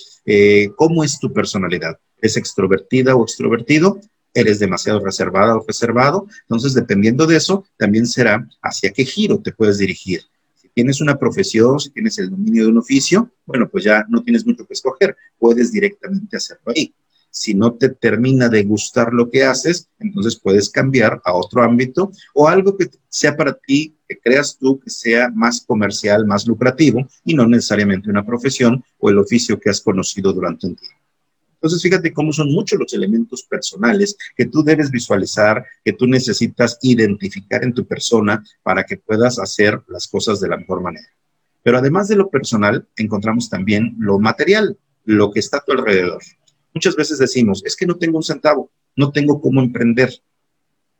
¿Cómo 0.75 1.03
es 1.03 1.19
tu 1.19 1.33
personalidad? 1.33 1.97
¿Es 2.21 2.37
extrovertida 2.37 3.15
o 3.15 3.23
extrovertido? 3.23 3.99
eres 4.33 4.59
demasiado 4.59 5.01
reservada 5.01 5.57
o 5.57 5.65
reservado. 5.67 6.25
Entonces, 6.43 6.73
dependiendo 6.73 7.27
de 7.27 7.35
eso, 7.35 7.65
también 7.77 8.07
será 8.07 8.47
hacia 8.61 8.93
qué 8.93 9.03
giro 9.03 9.39
te 9.39 9.51
puedes 9.51 9.77
dirigir 9.77 10.21
tienes 10.73 11.01
una 11.01 11.17
profesión, 11.17 11.79
si 11.79 11.89
tienes 11.89 12.17
el 12.19 12.29
dominio 12.29 12.63
de 12.63 12.69
un 12.69 12.77
oficio, 12.77 13.31
bueno, 13.45 13.69
pues 13.69 13.83
ya 13.83 14.05
no 14.09 14.23
tienes 14.23 14.45
mucho 14.45 14.65
que 14.65 14.73
escoger, 14.73 15.15
puedes 15.37 15.71
directamente 15.71 16.37
hacerlo 16.37 16.73
ahí. 16.75 16.93
Si 17.29 17.53
no 17.53 17.73
te 17.73 17.89
termina 17.89 18.49
de 18.49 18.63
gustar 18.63 19.13
lo 19.13 19.29
que 19.29 19.43
haces, 19.43 19.87
entonces 19.99 20.37
puedes 20.37 20.69
cambiar 20.69 21.21
a 21.23 21.33
otro 21.33 21.63
ámbito 21.63 22.11
o 22.33 22.47
algo 22.47 22.75
que 22.75 22.89
sea 23.07 23.37
para 23.37 23.53
ti, 23.53 23.95
que 24.07 24.19
creas 24.19 24.57
tú 24.57 24.79
que 24.79 24.89
sea 24.89 25.29
más 25.29 25.61
comercial, 25.65 26.27
más 26.27 26.45
lucrativo 26.45 27.07
y 27.23 27.33
no 27.33 27.47
necesariamente 27.47 28.09
una 28.09 28.25
profesión 28.25 28.83
o 28.99 29.09
el 29.09 29.17
oficio 29.17 29.59
que 29.59 29.69
has 29.69 29.79
conocido 29.79 30.33
durante 30.33 30.67
un 30.67 30.75
tiempo. 30.75 31.01
Entonces, 31.61 31.83
fíjate 31.83 32.11
cómo 32.11 32.33
son 32.33 32.51
muchos 32.51 32.79
los 32.79 32.91
elementos 32.91 33.43
personales 33.43 34.17
que 34.35 34.47
tú 34.47 34.63
debes 34.63 34.89
visualizar, 34.89 35.63
que 35.85 35.93
tú 35.93 36.07
necesitas 36.07 36.79
identificar 36.81 37.63
en 37.63 37.71
tu 37.71 37.85
persona 37.85 38.43
para 38.63 38.83
que 38.83 38.97
puedas 38.97 39.37
hacer 39.37 39.79
las 39.87 40.07
cosas 40.07 40.39
de 40.39 40.49
la 40.49 40.57
mejor 40.57 40.81
manera. 40.81 41.07
Pero 41.61 41.77
además 41.77 42.07
de 42.07 42.15
lo 42.15 42.31
personal, 42.31 42.87
encontramos 42.95 43.47
también 43.47 43.95
lo 43.99 44.17
material, 44.17 44.75
lo 45.05 45.29
que 45.29 45.39
está 45.39 45.57
a 45.57 45.63
tu 45.63 45.73
alrededor. 45.73 46.23
Muchas 46.73 46.95
veces 46.95 47.19
decimos, 47.19 47.61
es 47.63 47.75
que 47.75 47.85
no 47.85 47.95
tengo 47.95 48.17
un 48.17 48.23
centavo, 48.23 48.71
no 48.95 49.11
tengo 49.11 49.39
cómo 49.39 49.61
emprender. 49.61 50.11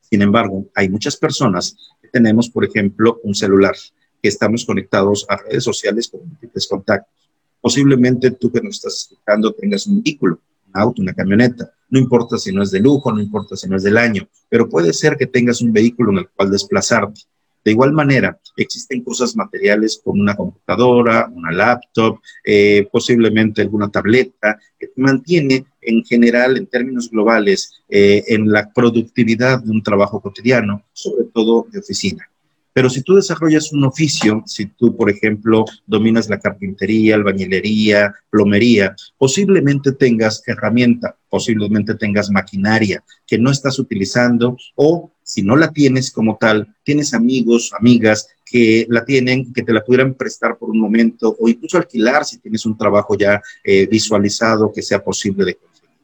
Sin 0.02 0.22
embargo, 0.22 0.68
hay 0.76 0.90
muchas 0.90 1.18
personas 1.18 1.76
que 2.04 2.10
tenemos, 2.10 2.52
por 2.52 2.66
ejemplo, 2.66 3.20
un 3.24 3.34
celular, 3.34 3.76
que 4.22 4.30
estamos 4.30 4.64
conectados 4.64 5.26
a 5.28 5.38
redes 5.38 5.64
sociales 5.64 6.08
con 6.08 6.28
múltiples 6.28 6.68
contactos. 6.68 7.30
Posiblemente 7.60 8.30
tú 8.30 8.52
que 8.52 8.62
nos 8.62 8.76
estás 8.76 9.10
escuchando 9.10 9.54
tengas 9.54 9.88
un 9.88 10.04
vehículo, 10.04 10.40
auto, 10.74 11.02
una 11.02 11.14
camioneta. 11.14 11.72
No 11.90 12.00
importa 12.00 12.38
si 12.38 12.52
no 12.52 12.64
es 12.64 12.72
de 12.72 12.80
lujo, 12.80 13.12
no 13.12 13.22
importa 13.22 13.56
si 13.56 13.68
no 13.68 13.76
es 13.76 13.84
del 13.84 13.98
año, 13.98 14.28
pero 14.50 14.70
puede 14.70 14.94
ser 14.94 15.18
que 15.18 15.28
tengas 15.28 15.62
un 15.62 15.74
vehículo 15.74 16.12
en 16.12 16.20
el 16.20 16.30
cual 16.30 16.52
desplazarte. 16.52 17.22
De 17.64 17.72
igual 17.72 17.94
manera, 17.94 18.40
existen 18.58 19.04
cosas 19.04 19.36
materiales 19.36 20.02
como 20.04 20.22
una 20.22 20.36
computadora, 20.36 21.30
una 21.32 21.52
laptop, 21.52 22.20
eh, 22.44 22.88
posiblemente 22.92 23.62
alguna 23.62 23.90
tableta, 23.90 24.60
que 24.80 24.88
te 24.88 25.02
mantiene 25.02 25.66
en 25.82 26.04
general, 26.04 26.58
en 26.58 26.66
términos 26.66 27.12
globales, 27.12 27.72
eh, 27.88 28.24
en 28.28 28.52
la 28.52 28.72
productividad 28.74 29.62
de 29.64 29.72
un 29.72 29.84
trabajo 29.84 30.20
cotidiano, 30.20 30.84
sobre 30.94 31.26
todo 31.26 31.68
de 31.72 31.80
oficina. 31.80 32.28
Pero 32.74 32.90
si 32.90 33.02
tú 33.02 33.16
desarrollas 33.16 33.74
un 33.74 33.84
oficio, 33.84 34.44
si 34.46 34.68
tú, 34.68 34.96
por 34.96 35.10
ejemplo, 35.10 35.66
dominas 35.86 36.30
la 36.30 36.40
carpintería, 36.40 37.16
albañilería, 37.16 38.14
plomería, 38.30 38.96
posiblemente 39.18 39.92
tengas 39.92 40.42
herramienta, 40.48 41.18
posiblemente 41.30 41.96
tengas 41.96 42.32
maquinaria 42.32 43.04
que 43.28 43.38
no 43.38 43.52
estás 43.52 43.78
utilizando 43.78 44.56
o 44.76 45.12
si 45.22 45.44
no 45.44 45.56
la 45.58 45.72
tienes 45.72 46.12
como 46.12 46.38
tal, 46.40 46.74
tienes 46.84 47.14
amigos, 47.14 47.72
amigas 47.78 48.28
que 48.46 48.86
la 48.90 49.04
tienen, 49.04 49.52
que 49.54 49.64
te 49.64 49.74
la 49.74 49.84
pudieran 49.84 50.14
prestar 50.14 50.58
por 50.58 50.70
un 50.70 50.80
momento 50.80 51.36
o 51.40 51.50
incluso 51.50 51.78
alquilar 51.78 52.26
si 52.26 52.38
tienes 52.40 52.66
un 52.66 52.78
trabajo 52.78 53.18
ya 53.18 53.42
eh, 53.64 53.86
visualizado 53.88 54.72
que 54.74 54.82
sea 54.82 55.04
posible 55.04 55.46
de 55.46 55.56
conseguir. 55.56 55.98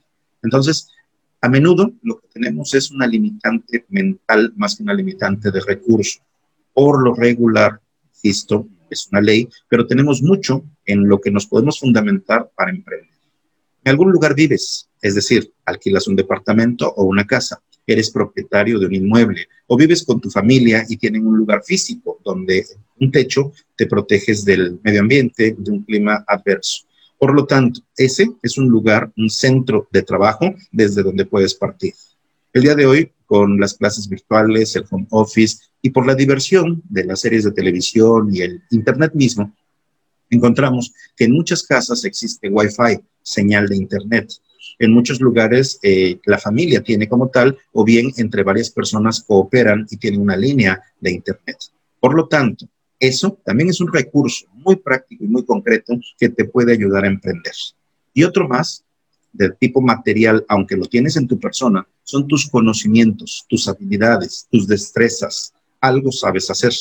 Entonces, 0.44 0.90
a 1.42 1.50
menudo 1.50 1.94
lo 2.02 2.20
que 2.20 2.28
tenemos 2.28 2.74
es 2.74 2.92
una 2.92 3.08
limitante 3.08 3.86
mental 3.90 4.54
más 4.58 4.76
que 4.76 4.84
una 4.84 4.94
limitante 4.94 5.52
de 5.52 5.62
recursos 5.62 6.22
por 6.78 7.04
lo 7.04 7.16
regular, 7.16 7.82
insisto, 8.14 8.68
es 8.92 9.10
una 9.12 9.20
ley, 9.20 9.50
pero 9.68 9.88
tenemos 9.88 10.22
mucho 10.22 10.64
en 10.86 11.08
lo 11.10 11.20
que 11.20 11.32
nos 11.32 11.48
podemos 11.48 11.80
fundamentar 11.80 12.52
para 12.56 12.70
emprender. 12.70 13.10
En 13.84 13.90
algún 13.90 14.12
lugar 14.12 14.36
vives, 14.36 14.88
es 15.02 15.16
decir, 15.16 15.52
alquilas 15.66 16.08
un 16.08 16.16
departamento 16.16 16.88
o 16.96 17.06
una 17.06 17.26
casa, 17.26 17.60
eres 17.88 18.12
propietario 18.12 18.78
de 18.78 18.86
un 18.86 18.94
inmueble 18.94 19.48
o 19.66 19.76
vives 19.76 20.06
con 20.06 20.22
tu 20.22 20.30
familia 20.30 20.86
y 20.88 20.98
tienen 20.98 21.26
un 21.26 21.36
lugar 21.36 21.64
físico 21.64 22.20
donde 22.24 22.64
un 23.00 23.12
techo 23.12 23.54
te 23.76 23.88
proteges 23.88 24.46
del 24.46 24.80
medio 24.84 25.02
ambiente, 25.02 25.56
de 25.58 25.72
un 25.72 25.82
clima 25.82 26.24
adverso. 26.28 26.86
Por 27.18 27.34
lo 27.34 27.48
tanto, 27.48 27.82
ese 27.96 28.30
es 28.44 28.56
un 28.60 28.68
lugar, 28.68 29.12
un 29.18 29.32
centro 29.32 29.88
de 29.90 30.04
trabajo 30.04 30.54
desde 30.72 31.02
donde 31.02 31.26
puedes 31.26 31.56
partir. 31.56 31.96
El 32.58 32.64
día 32.64 32.74
de 32.74 32.88
hoy, 32.88 33.12
con 33.28 33.60
las 33.60 33.76
clases 33.76 34.10
virtuales, 34.10 34.76
el 34.76 34.84
home 34.90 35.06
office 35.12 35.60
y 35.80 35.92
por 35.92 36.08
la 36.08 36.16
diversión 36.16 36.82
de 36.90 37.04
las 37.04 37.20
series 37.20 37.44
de 37.44 37.52
televisión 37.52 38.34
y 38.34 38.42
el 38.42 38.64
Internet 38.72 39.12
mismo, 39.14 39.56
encontramos 40.32 40.92
que 41.16 41.26
en 41.26 41.34
muchas 41.34 41.62
casas 41.62 42.04
existe 42.04 42.50
Wi-Fi, 42.50 43.00
señal 43.22 43.68
de 43.68 43.76
Internet. 43.76 44.32
En 44.80 44.92
muchos 44.92 45.22
lugares 45.22 45.78
eh, 45.84 46.20
la 46.26 46.40
familia 46.40 46.82
tiene 46.82 47.08
como 47.08 47.30
tal, 47.30 47.56
o 47.74 47.86
bien 47.86 48.12
entre 48.18 48.42
varias 48.42 48.72
personas 48.72 49.22
cooperan 49.22 49.86
y 49.92 49.98
tienen 49.98 50.22
una 50.22 50.36
línea 50.36 50.82
de 51.00 51.12
Internet. 51.12 51.58
Por 52.00 52.16
lo 52.16 52.28
tanto, 52.28 52.68
eso 53.00 53.40
también 53.46 53.70
es 53.70 53.80
un 53.82 53.94
recurso 53.94 54.48
muy 54.54 54.78
práctico 54.78 55.24
y 55.24 55.28
muy 55.28 55.46
concreto 55.46 55.94
que 56.18 56.30
te 56.30 56.46
puede 56.46 56.74
ayudar 56.74 57.04
a 57.04 57.08
emprender. 57.10 57.54
Y 58.16 58.24
otro 58.24 58.48
más 58.48 58.84
del 59.34 59.56
tipo 59.58 59.82
material, 59.82 60.46
aunque 60.48 60.76
lo 60.76 60.86
tienes 60.86 61.16
en 61.18 61.28
tu 61.28 61.40
persona, 61.40 61.88
son 62.04 62.28
tus 62.28 62.50
conocimientos, 62.50 63.46
tus 63.48 63.68
habilidades, 63.68 64.48
tus 64.52 64.68
destrezas. 64.68 65.54
Algo 65.82 66.12
sabes 66.12 66.50
hacer, 66.50 66.74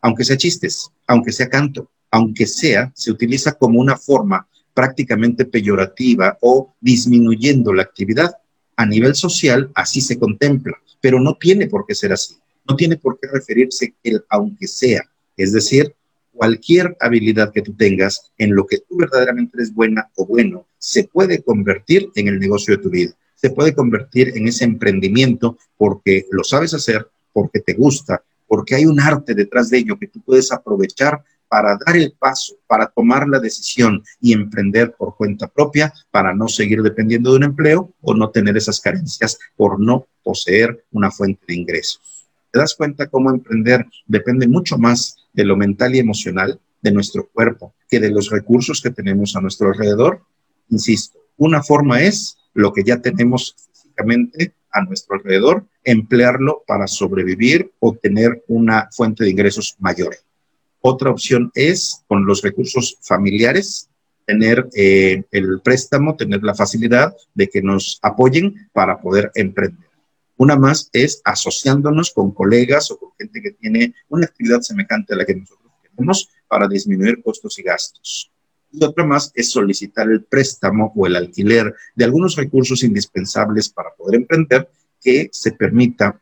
aunque 0.00 0.24
sea 0.24 0.36
chistes, 0.36 0.90
aunque 1.06 1.32
sea 1.32 1.48
canto, 1.48 1.90
aunque 2.10 2.46
sea, 2.46 2.90
se 2.94 3.10
utiliza 3.10 3.52
como 3.52 3.80
una 3.80 3.96
forma 3.96 4.46
prácticamente 4.74 5.44
peyorativa 5.44 6.38
o 6.40 6.74
disminuyendo 6.80 7.72
la 7.72 7.82
actividad. 7.82 8.32
A 8.76 8.86
nivel 8.86 9.14
social, 9.14 9.70
así 9.74 10.00
se 10.00 10.18
contempla, 10.18 10.78
pero 11.00 11.20
no 11.20 11.34
tiene 11.34 11.66
por 11.66 11.86
qué 11.86 11.94
ser 11.94 12.12
así. 12.12 12.34
No 12.68 12.76
tiene 12.76 12.96
por 12.96 13.18
qué 13.18 13.28
referirse 13.28 13.94
el 14.02 14.24
aunque 14.28 14.66
sea. 14.66 15.02
Es 15.36 15.52
decir, 15.52 15.94
cualquier 16.32 16.96
habilidad 17.00 17.52
que 17.52 17.62
tú 17.62 17.74
tengas 17.74 18.30
en 18.38 18.54
lo 18.54 18.66
que 18.66 18.78
tú 18.78 18.96
verdaderamente 18.96 19.56
eres 19.56 19.74
buena 19.74 20.10
o 20.16 20.26
bueno, 20.26 20.66
se 20.80 21.04
puede 21.04 21.42
convertir 21.42 22.10
en 22.16 22.26
el 22.26 22.40
negocio 22.40 22.76
de 22.76 22.82
tu 22.82 22.90
vida, 22.90 23.12
se 23.34 23.50
puede 23.50 23.74
convertir 23.74 24.36
en 24.36 24.48
ese 24.48 24.64
emprendimiento 24.64 25.58
porque 25.76 26.26
lo 26.32 26.42
sabes 26.42 26.74
hacer, 26.74 27.06
porque 27.32 27.60
te 27.60 27.74
gusta, 27.74 28.22
porque 28.48 28.74
hay 28.74 28.86
un 28.86 28.98
arte 28.98 29.34
detrás 29.34 29.70
de 29.70 29.78
ello 29.78 29.98
que 29.98 30.08
tú 30.08 30.20
puedes 30.20 30.50
aprovechar 30.50 31.22
para 31.48 31.76
dar 31.84 31.96
el 31.96 32.12
paso, 32.18 32.54
para 32.66 32.86
tomar 32.86 33.28
la 33.28 33.40
decisión 33.40 34.02
y 34.20 34.32
emprender 34.32 34.94
por 34.96 35.16
cuenta 35.16 35.48
propia, 35.48 35.92
para 36.10 36.32
no 36.32 36.48
seguir 36.48 36.80
dependiendo 36.80 37.30
de 37.30 37.36
un 37.36 37.44
empleo 37.44 37.92
o 38.00 38.14
no 38.14 38.30
tener 38.30 38.56
esas 38.56 38.80
carencias 38.80 39.38
por 39.56 39.80
no 39.80 40.06
poseer 40.22 40.84
una 40.92 41.10
fuente 41.10 41.42
de 41.48 41.56
ingresos. 41.56 42.28
¿Te 42.52 42.58
das 42.58 42.74
cuenta 42.74 43.08
cómo 43.08 43.30
emprender 43.30 43.84
depende 44.06 44.48
mucho 44.48 44.78
más 44.78 45.16
de 45.32 45.44
lo 45.44 45.56
mental 45.56 45.94
y 45.94 45.98
emocional 45.98 46.60
de 46.82 46.92
nuestro 46.92 47.28
cuerpo 47.28 47.74
que 47.88 48.00
de 48.00 48.10
los 48.10 48.30
recursos 48.30 48.80
que 48.80 48.90
tenemos 48.90 49.36
a 49.36 49.40
nuestro 49.40 49.68
alrededor? 49.68 50.22
Insisto, 50.70 51.18
una 51.36 51.62
forma 51.62 52.00
es 52.02 52.38
lo 52.54 52.72
que 52.72 52.82
ya 52.84 53.00
tenemos 53.00 53.54
físicamente 53.72 54.54
a 54.72 54.82
nuestro 54.82 55.16
alrededor, 55.16 55.66
emplearlo 55.84 56.62
para 56.66 56.86
sobrevivir 56.86 57.72
o 57.80 57.94
tener 57.94 58.44
una 58.48 58.88
fuente 58.92 59.24
de 59.24 59.30
ingresos 59.30 59.76
mayor. 59.78 60.16
Otra 60.80 61.10
opción 61.10 61.50
es 61.54 62.04
con 62.06 62.24
los 62.24 62.42
recursos 62.42 62.96
familiares, 63.02 63.88
tener 64.24 64.68
eh, 64.74 65.24
el 65.32 65.60
préstamo, 65.60 66.16
tener 66.16 66.42
la 66.42 66.54
facilidad 66.54 67.14
de 67.34 67.48
que 67.48 67.62
nos 67.62 67.98
apoyen 68.02 68.68
para 68.72 69.00
poder 69.00 69.30
emprender. 69.34 69.90
Una 70.36 70.56
más 70.56 70.88
es 70.92 71.20
asociándonos 71.24 72.12
con 72.12 72.32
colegas 72.32 72.90
o 72.90 72.98
con 72.98 73.10
gente 73.18 73.42
que 73.42 73.50
tiene 73.50 73.94
una 74.08 74.26
actividad 74.26 74.60
semejante 74.60 75.12
a 75.12 75.16
la 75.16 75.26
que 75.26 75.34
nosotros 75.34 75.72
tenemos 75.82 76.30
para 76.48 76.66
disminuir 76.66 77.22
costos 77.22 77.58
y 77.58 77.62
gastos. 77.62 78.30
Y 78.72 78.84
otra 78.84 79.04
más 79.04 79.32
es 79.34 79.50
solicitar 79.50 80.10
el 80.10 80.24
préstamo 80.24 80.92
o 80.94 81.06
el 81.06 81.16
alquiler 81.16 81.74
de 81.94 82.04
algunos 82.04 82.36
recursos 82.36 82.82
indispensables 82.82 83.68
para 83.68 83.90
poder 83.94 84.20
emprender 84.20 84.68
que 85.00 85.28
se 85.32 85.52
permita 85.52 86.20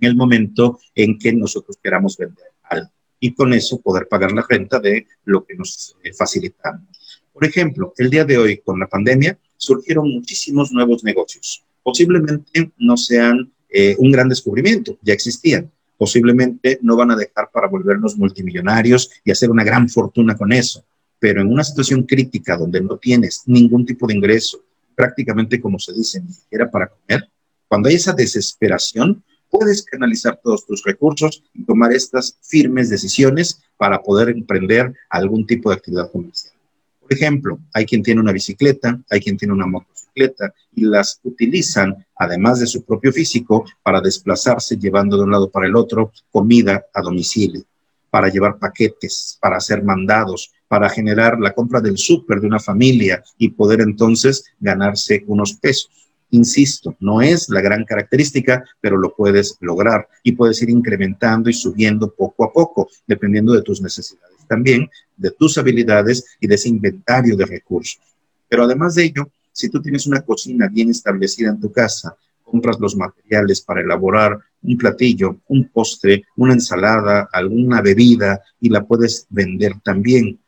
en 0.00 0.08
el 0.08 0.16
momento 0.16 0.80
en 0.94 1.18
que 1.18 1.32
nosotros 1.32 1.78
queramos 1.82 2.16
vender 2.16 2.46
algo 2.62 2.90
y 3.20 3.34
con 3.34 3.52
eso 3.52 3.80
poder 3.80 4.06
pagar 4.08 4.32
la 4.32 4.46
renta 4.48 4.78
de 4.78 5.06
lo 5.24 5.44
que 5.44 5.54
nos 5.54 5.96
eh, 6.04 6.12
facilitamos. 6.12 7.22
Por 7.32 7.44
ejemplo, 7.44 7.92
el 7.96 8.10
día 8.10 8.24
de 8.24 8.38
hoy 8.38 8.58
con 8.58 8.78
la 8.78 8.88
pandemia 8.88 9.38
surgieron 9.56 10.08
muchísimos 10.10 10.72
nuevos 10.72 11.02
negocios 11.02 11.64
posiblemente 11.88 12.70
no 12.76 12.98
sean 12.98 13.50
eh, 13.70 13.96
un 13.98 14.12
gran 14.12 14.28
descubrimiento, 14.28 14.98
ya 15.00 15.14
existían. 15.14 15.70
Posiblemente 15.96 16.78
no 16.82 16.96
van 16.96 17.12
a 17.12 17.16
dejar 17.16 17.48
para 17.50 17.66
volvernos 17.66 18.18
multimillonarios 18.18 19.10
y 19.24 19.30
hacer 19.30 19.50
una 19.50 19.64
gran 19.64 19.88
fortuna 19.88 20.36
con 20.36 20.52
eso. 20.52 20.84
Pero 21.18 21.40
en 21.40 21.48
una 21.48 21.64
situación 21.64 22.04
crítica 22.04 22.56
donde 22.56 22.80
no 22.80 22.96
tienes 22.96 23.42
ningún 23.46 23.84
tipo 23.84 24.06
de 24.06 24.14
ingreso, 24.14 24.62
prácticamente 24.94 25.60
como 25.60 25.78
se 25.78 25.92
dice, 25.92 26.20
ni 26.20 26.32
siquiera 26.32 26.70
para 26.70 26.88
comer, 26.88 27.28
cuando 27.68 27.88
hay 27.88 27.96
esa 27.96 28.12
desesperación, 28.12 29.22
puedes 29.50 29.82
canalizar 29.82 30.40
todos 30.42 30.66
tus 30.66 30.82
recursos 30.84 31.42
y 31.54 31.64
tomar 31.64 31.92
estas 31.92 32.38
firmes 32.42 32.90
decisiones 32.90 33.60
para 33.76 34.02
poder 34.02 34.30
emprender 34.30 34.94
algún 35.08 35.46
tipo 35.46 35.70
de 35.70 35.76
actividad 35.76 36.10
comercial. 36.10 36.52
Por 37.00 37.12
ejemplo, 37.12 37.58
hay 37.72 37.86
quien 37.86 38.02
tiene 38.02 38.20
una 38.20 38.32
bicicleta, 38.32 39.00
hay 39.08 39.20
quien 39.20 39.38
tiene 39.38 39.54
una 39.54 39.66
motocicleta 39.66 40.52
y 40.74 40.84
las 40.84 41.20
utilizan, 41.22 42.06
además 42.14 42.60
de 42.60 42.66
su 42.66 42.84
propio 42.84 43.12
físico, 43.12 43.64
para 43.82 44.00
desplazarse 44.00 44.76
llevando 44.76 45.16
de 45.16 45.22
un 45.22 45.30
lado 45.30 45.50
para 45.50 45.66
el 45.66 45.76
otro 45.76 46.12
comida 46.30 46.84
a 46.92 47.00
domicilio, 47.00 47.62
para 48.10 48.28
llevar 48.28 48.58
paquetes, 48.58 49.38
para 49.40 49.56
hacer 49.56 49.82
mandados, 49.82 50.52
para 50.68 50.88
generar 50.88 51.40
la 51.40 51.52
compra 51.52 51.80
del 51.80 51.98
súper 51.98 52.40
de 52.40 52.46
una 52.46 52.60
familia 52.60 53.22
y 53.38 53.48
poder 53.48 53.80
entonces 53.80 54.44
ganarse 54.60 55.24
unos 55.26 55.54
pesos. 55.54 55.90
Insisto, 56.30 56.94
no 57.00 57.22
es 57.22 57.48
la 57.48 57.62
gran 57.62 57.84
característica, 57.84 58.62
pero 58.80 58.98
lo 58.98 59.14
puedes 59.16 59.56
lograr 59.60 60.06
y 60.22 60.32
puedes 60.32 60.60
ir 60.62 60.68
incrementando 60.68 61.48
y 61.48 61.54
subiendo 61.54 62.12
poco 62.14 62.44
a 62.44 62.52
poco, 62.52 62.88
dependiendo 63.06 63.54
de 63.54 63.62
tus 63.62 63.80
necesidades 63.80 64.38
también 64.48 64.90
de 65.16 65.30
tus 65.30 65.58
habilidades 65.58 66.24
y 66.40 66.48
de 66.48 66.56
ese 66.56 66.70
inventario 66.70 67.36
de 67.36 67.46
recursos. 67.46 68.00
Pero 68.48 68.64
además 68.64 68.94
de 68.94 69.04
ello, 69.04 69.30
si 69.52 69.68
tú 69.68 69.80
tienes 69.80 70.06
una 70.06 70.22
cocina 70.22 70.68
bien 70.68 70.90
establecida 70.90 71.50
en 71.50 71.60
tu 71.60 71.70
casa, 71.70 72.16
compras 72.42 72.80
los 72.80 72.96
materiales 72.96 73.60
para 73.60 73.82
elaborar 73.82 74.38
un 74.62 74.78
platillo, 74.78 75.40
un 75.48 75.68
postre, 75.68 76.24
una 76.36 76.54
ensalada, 76.54 77.28
alguna 77.32 77.82
bebida 77.82 78.40
y 78.60 78.70
la 78.70 78.84
puedes 78.84 79.26
vender 79.28 79.74
también 79.84 80.38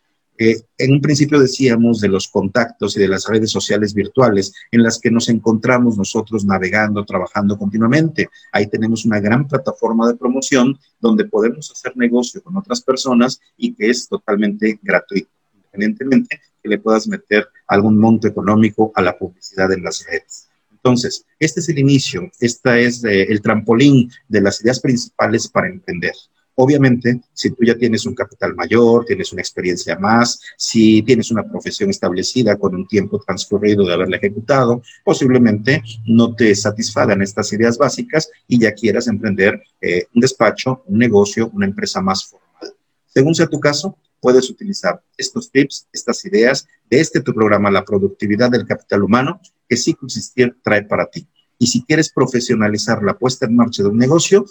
en 0.41 0.93
un 0.93 1.03
principio 1.03 1.39
decíamos 1.39 2.01
de 2.01 2.09
los 2.09 2.27
contactos 2.29 2.97
y 2.97 3.01
de 3.01 3.09
las 3.09 3.27
redes 3.27 3.51
sociales 3.51 3.93
virtuales 3.93 4.55
en 4.71 4.83
las 4.83 4.99
que 4.99 5.11
nos 5.11 5.29
encontramos 5.29 5.99
nosotros 5.99 6.47
navegando, 6.47 7.05
trabajando 7.05 7.59
continuamente. 7.59 8.31
Ahí 8.51 8.67
tenemos 8.67 9.05
una 9.05 9.21
gran 9.21 9.47
plataforma 9.47 10.09
de 10.09 10.17
promoción 10.17 10.79
donde 10.99 11.27
podemos 11.27 11.71
hacer 11.71 11.95
negocio 11.95 12.43
con 12.43 12.57
otras 12.57 12.81
personas 12.81 13.39
y 13.59 13.75
que 13.75 13.91
es 13.91 14.09
totalmente 14.09 14.79
gratuito, 14.83 15.29
independientemente 15.55 16.41
que 16.63 16.69
le 16.71 16.79
puedas 16.79 17.07
meter 17.07 17.47
algún 17.67 17.99
monto 17.99 18.27
económico 18.27 18.93
a 18.95 19.03
la 19.03 19.19
publicidad 19.19 19.71
en 19.73 19.83
las 19.83 20.07
redes. 20.07 20.49
Entonces, 20.73 21.27
este 21.39 21.61
es 21.61 21.69
el 21.69 21.79
inicio, 21.79 22.31
este 22.41 22.87
es 22.87 23.05
eh, 23.05 23.25
el 23.25 23.43
trampolín 23.43 24.11
de 24.29 24.41
las 24.41 24.63
ideas 24.63 24.81
principales 24.81 25.49
para 25.49 25.69
emprender. 25.69 26.15
Obviamente, 26.63 27.23
si 27.33 27.49
tú 27.53 27.65
ya 27.65 27.75
tienes 27.75 28.05
un 28.05 28.15
capital 28.15 28.55
mayor, 28.55 29.07
tienes 29.07 29.33
una 29.33 29.41
experiencia 29.41 29.99
más, 29.99 30.39
si 30.59 31.01
tienes 31.01 31.31
una 31.31 31.43
profesión 31.43 31.89
establecida 31.89 32.59
con 32.59 32.75
un 32.75 32.87
tiempo 32.87 33.19
transcurrido 33.19 33.83
de 33.87 33.95
haberla 33.95 34.19
ejecutado, 34.19 34.83
posiblemente 35.03 35.83
no 36.07 36.35
te 36.35 36.55
satisfagan 36.55 37.23
estas 37.23 37.51
ideas 37.55 37.79
básicas 37.79 38.29
y 38.47 38.61
ya 38.61 38.75
quieras 38.75 39.09
emprender 39.09 39.63
eh, 39.81 40.05
un 40.15 40.21
despacho, 40.21 40.83
un 40.85 40.99
negocio, 40.99 41.51
una 41.55 41.65
empresa 41.65 42.03
más 42.03 42.27
formal. 42.27 42.75
Según 43.07 43.35
sea 43.35 43.47
tu 43.47 43.59
caso, 43.59 43.97
puedes 44.21 44.51
utilizar 44.51 45.03
estos 45.17 45.51
tips, 45.51 45.89
estas 45.95 46.23
ideas 46.27 46.67
de 46.91 47.01
este 47.01 47.23
tu 47.23 47.33
programa, 47.33 47.71
La 47.71 47.87
Productividad 47.87 48.51
del 48.51 48.67
Capital 48.67 49.03
Humano, 49.03 49.41
que 49.67 49.79
sí 49.79 49.95
consistir 49.95 50.59
trae 50.63 50.83
para 50.83 51.07
ti. 51.07 51.27
Y 51.59 51.69
si 51.69 51.85
quieres 51.85 52.13
profesionalizar 52.13 53.03
la 53.03 53.17
puesta 53.17 53.47
en 53.47 53.57
marcha 53.57 53.83
de 53.83 53.89
un 53.89 53.97
negocio, 53.97 54.45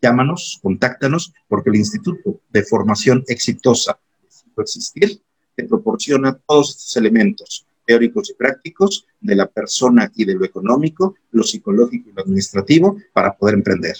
llámanos, 0.00 0.58
contáctanos, 0.62 1.32
porque 1.48 1.70
el 1.70 1.76
Instituto 1.76 2.40
de 2.50 2.62
Formación 2.62 3.24
Exitosa 3.26 3.98
de 4.56 4.62
Existir 4.62 5.20
te 5.54 5.64
proporciona 5.64 6.38
todos 6.46 6.70
estos 6.70 6.96
elementos 6.96 7.66
teóricos 7.86 8.30
y 8.30 8.34
prácticos 8.34 9.06
de 9.20 9.36
la 9.36 9.46
persona 9.46 10.10
y 10.14 10.24
de 10.24 10.34
lo 10.34 10.44
económico, 10.44 11.14
lo 11.30 11.42
psicológico 11.42 12.10
y 12.10 12.12
lo 12.12 12.22
administrativo 12.22 12.96
para 13.12 13.36
poder 13.36 13.54
emprender. 13.54 13.96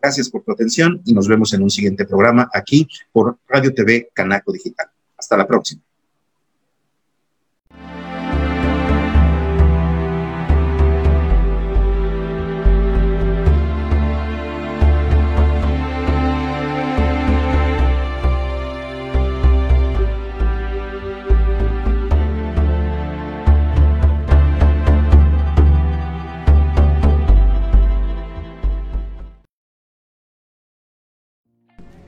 Gracias 0.00 0.28
por 0.28 0.42
tu 0.42 0.52
atención 0.52 1.00
y 1.04 1.12
nos 1.12 1.28
vemos 1.28 1.52
en 1.52 1.62
un 1.62 1.70
siguiente 1.70 2.04
programa 2.04 2.48
aquí 2.52 2.86
por 3.12 3.38
Radio 3.48 3.74
TV 3.74 4.10
Canaco 4.14 4.52
Digital. 4.52 4.88
Hasta 5.16 5.36
la 5.36 5.46
próxima. 5.46 5.82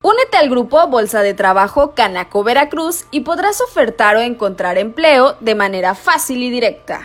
Únete 0.00 0.36
al 0.36 0.48
grupo 0.48 0.86
Bolsa 0.86 1.22
de 1.22 1.34
Trabajo 1.34 1.92
Canaco 1.92 2.44
Veracruz 2.44 3.06
y 3.10 3.22
podrás 3.22 3.60
ofertar 3.60 4.14
o 4.14 4.20
encontrar 4.20 4.78
empleo 4.78 5.36
de 5.40 5.56
manera 5.56 5.96
fácil 5.96 6.40
y 6.40 6.50
directa. 6.50 7.04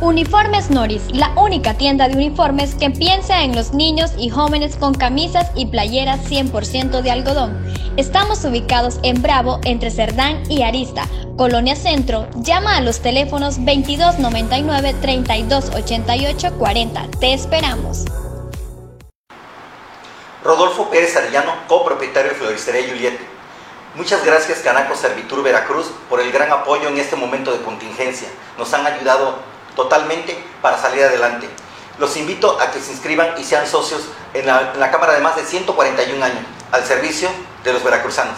Uniformes 0.00 0.70
Noris, 0.70 1.02
la 1.12 1.30
única 1.36 1.74
tienda 1.74 2.08
de 2.08 2.16
uniformes 2.16 2.74
que 2.74 2.88
piensa 2.88 3.42
en 3.42 3.54
los 3.54 3.74
niños 3.74 4.12
y 4.16 4.30
jóvenes 4.30 4.76
con 4.76 4.94
camisas 4.94 5.50
y 5.54 5.66
playeras 5.66 6.20
100% 6.20 7.02
de 7.02 7.10
algodón. 7.10 7.62
Estamos 7.98 8.42
ubicados 8.46 8.98
en 9.02 9.20
Bravo, 9.20 9.60
entre 9.64 9.90
Cerdán 9.90 10.42
y 10.48 10.62
Arista, 10.62 11.06
Colonia 11.36 11.76
Centro. 11.76 12.26
Llama 12.36 12.78
a 12.78 12.80
los 12.80 13.00
teléfonos 13.00 13.56
2299 13.56 14.94
3288 15.02 16.58
40. 16.58 17.02
Te 17.20 17.34
esperamos. 17.34 18.06
Rodolfo 20.42 20.88
Pérez 20.88 21.14
Arellano, 21.14 21.52
copropietario 21.68 22.30
de 22.30 22.36
Floristería 22.36 22.88
Juliet. 22.88 23.18
Muchas 23.96 24.24
gracias 24.24 24.60
Canaco 24.60 24.94
Servitur 24.94 25.42
Veracruz 25.42 25.90
por 26.08 26.20
el 26.20 26.32
gran 26.32 26.50
apoyo 26.50 26.88
en 26.88 26.96
este 26.96 27.16
momento 27.16 27.52
de 27.52 27.60
contingencia. 27.60 28.28
Nos 28.56 28.72
han 28.72 28.86
ayudado 28.86 29.50
totalmente 29.82 30.36
para 30.60 30.76
salir 30.78 31.04
adelante. 31.04 31.48
Los 31.98 32.16
invito 32.16 32.60
a 32.60 32.70
que 32.70 32.80
se 32.80 32.92
inscriban 32.92 33.34
y 33.38 33.44
sean 33.44 33.66
socios 33.66 34.02
en 34.34 34.46
la, 34.46 34.90
Cámara 34.90 35.14
de 35.14 35.20
más 35.20 35.36
de 35.36 35.44
141 35.44 36.22
años 36.22 36.44
al 36.70 36.84
servicio 36.84 37.30
de 37.64 37.72
los 37.72 37.82
veracruzanos. 37.82 38.36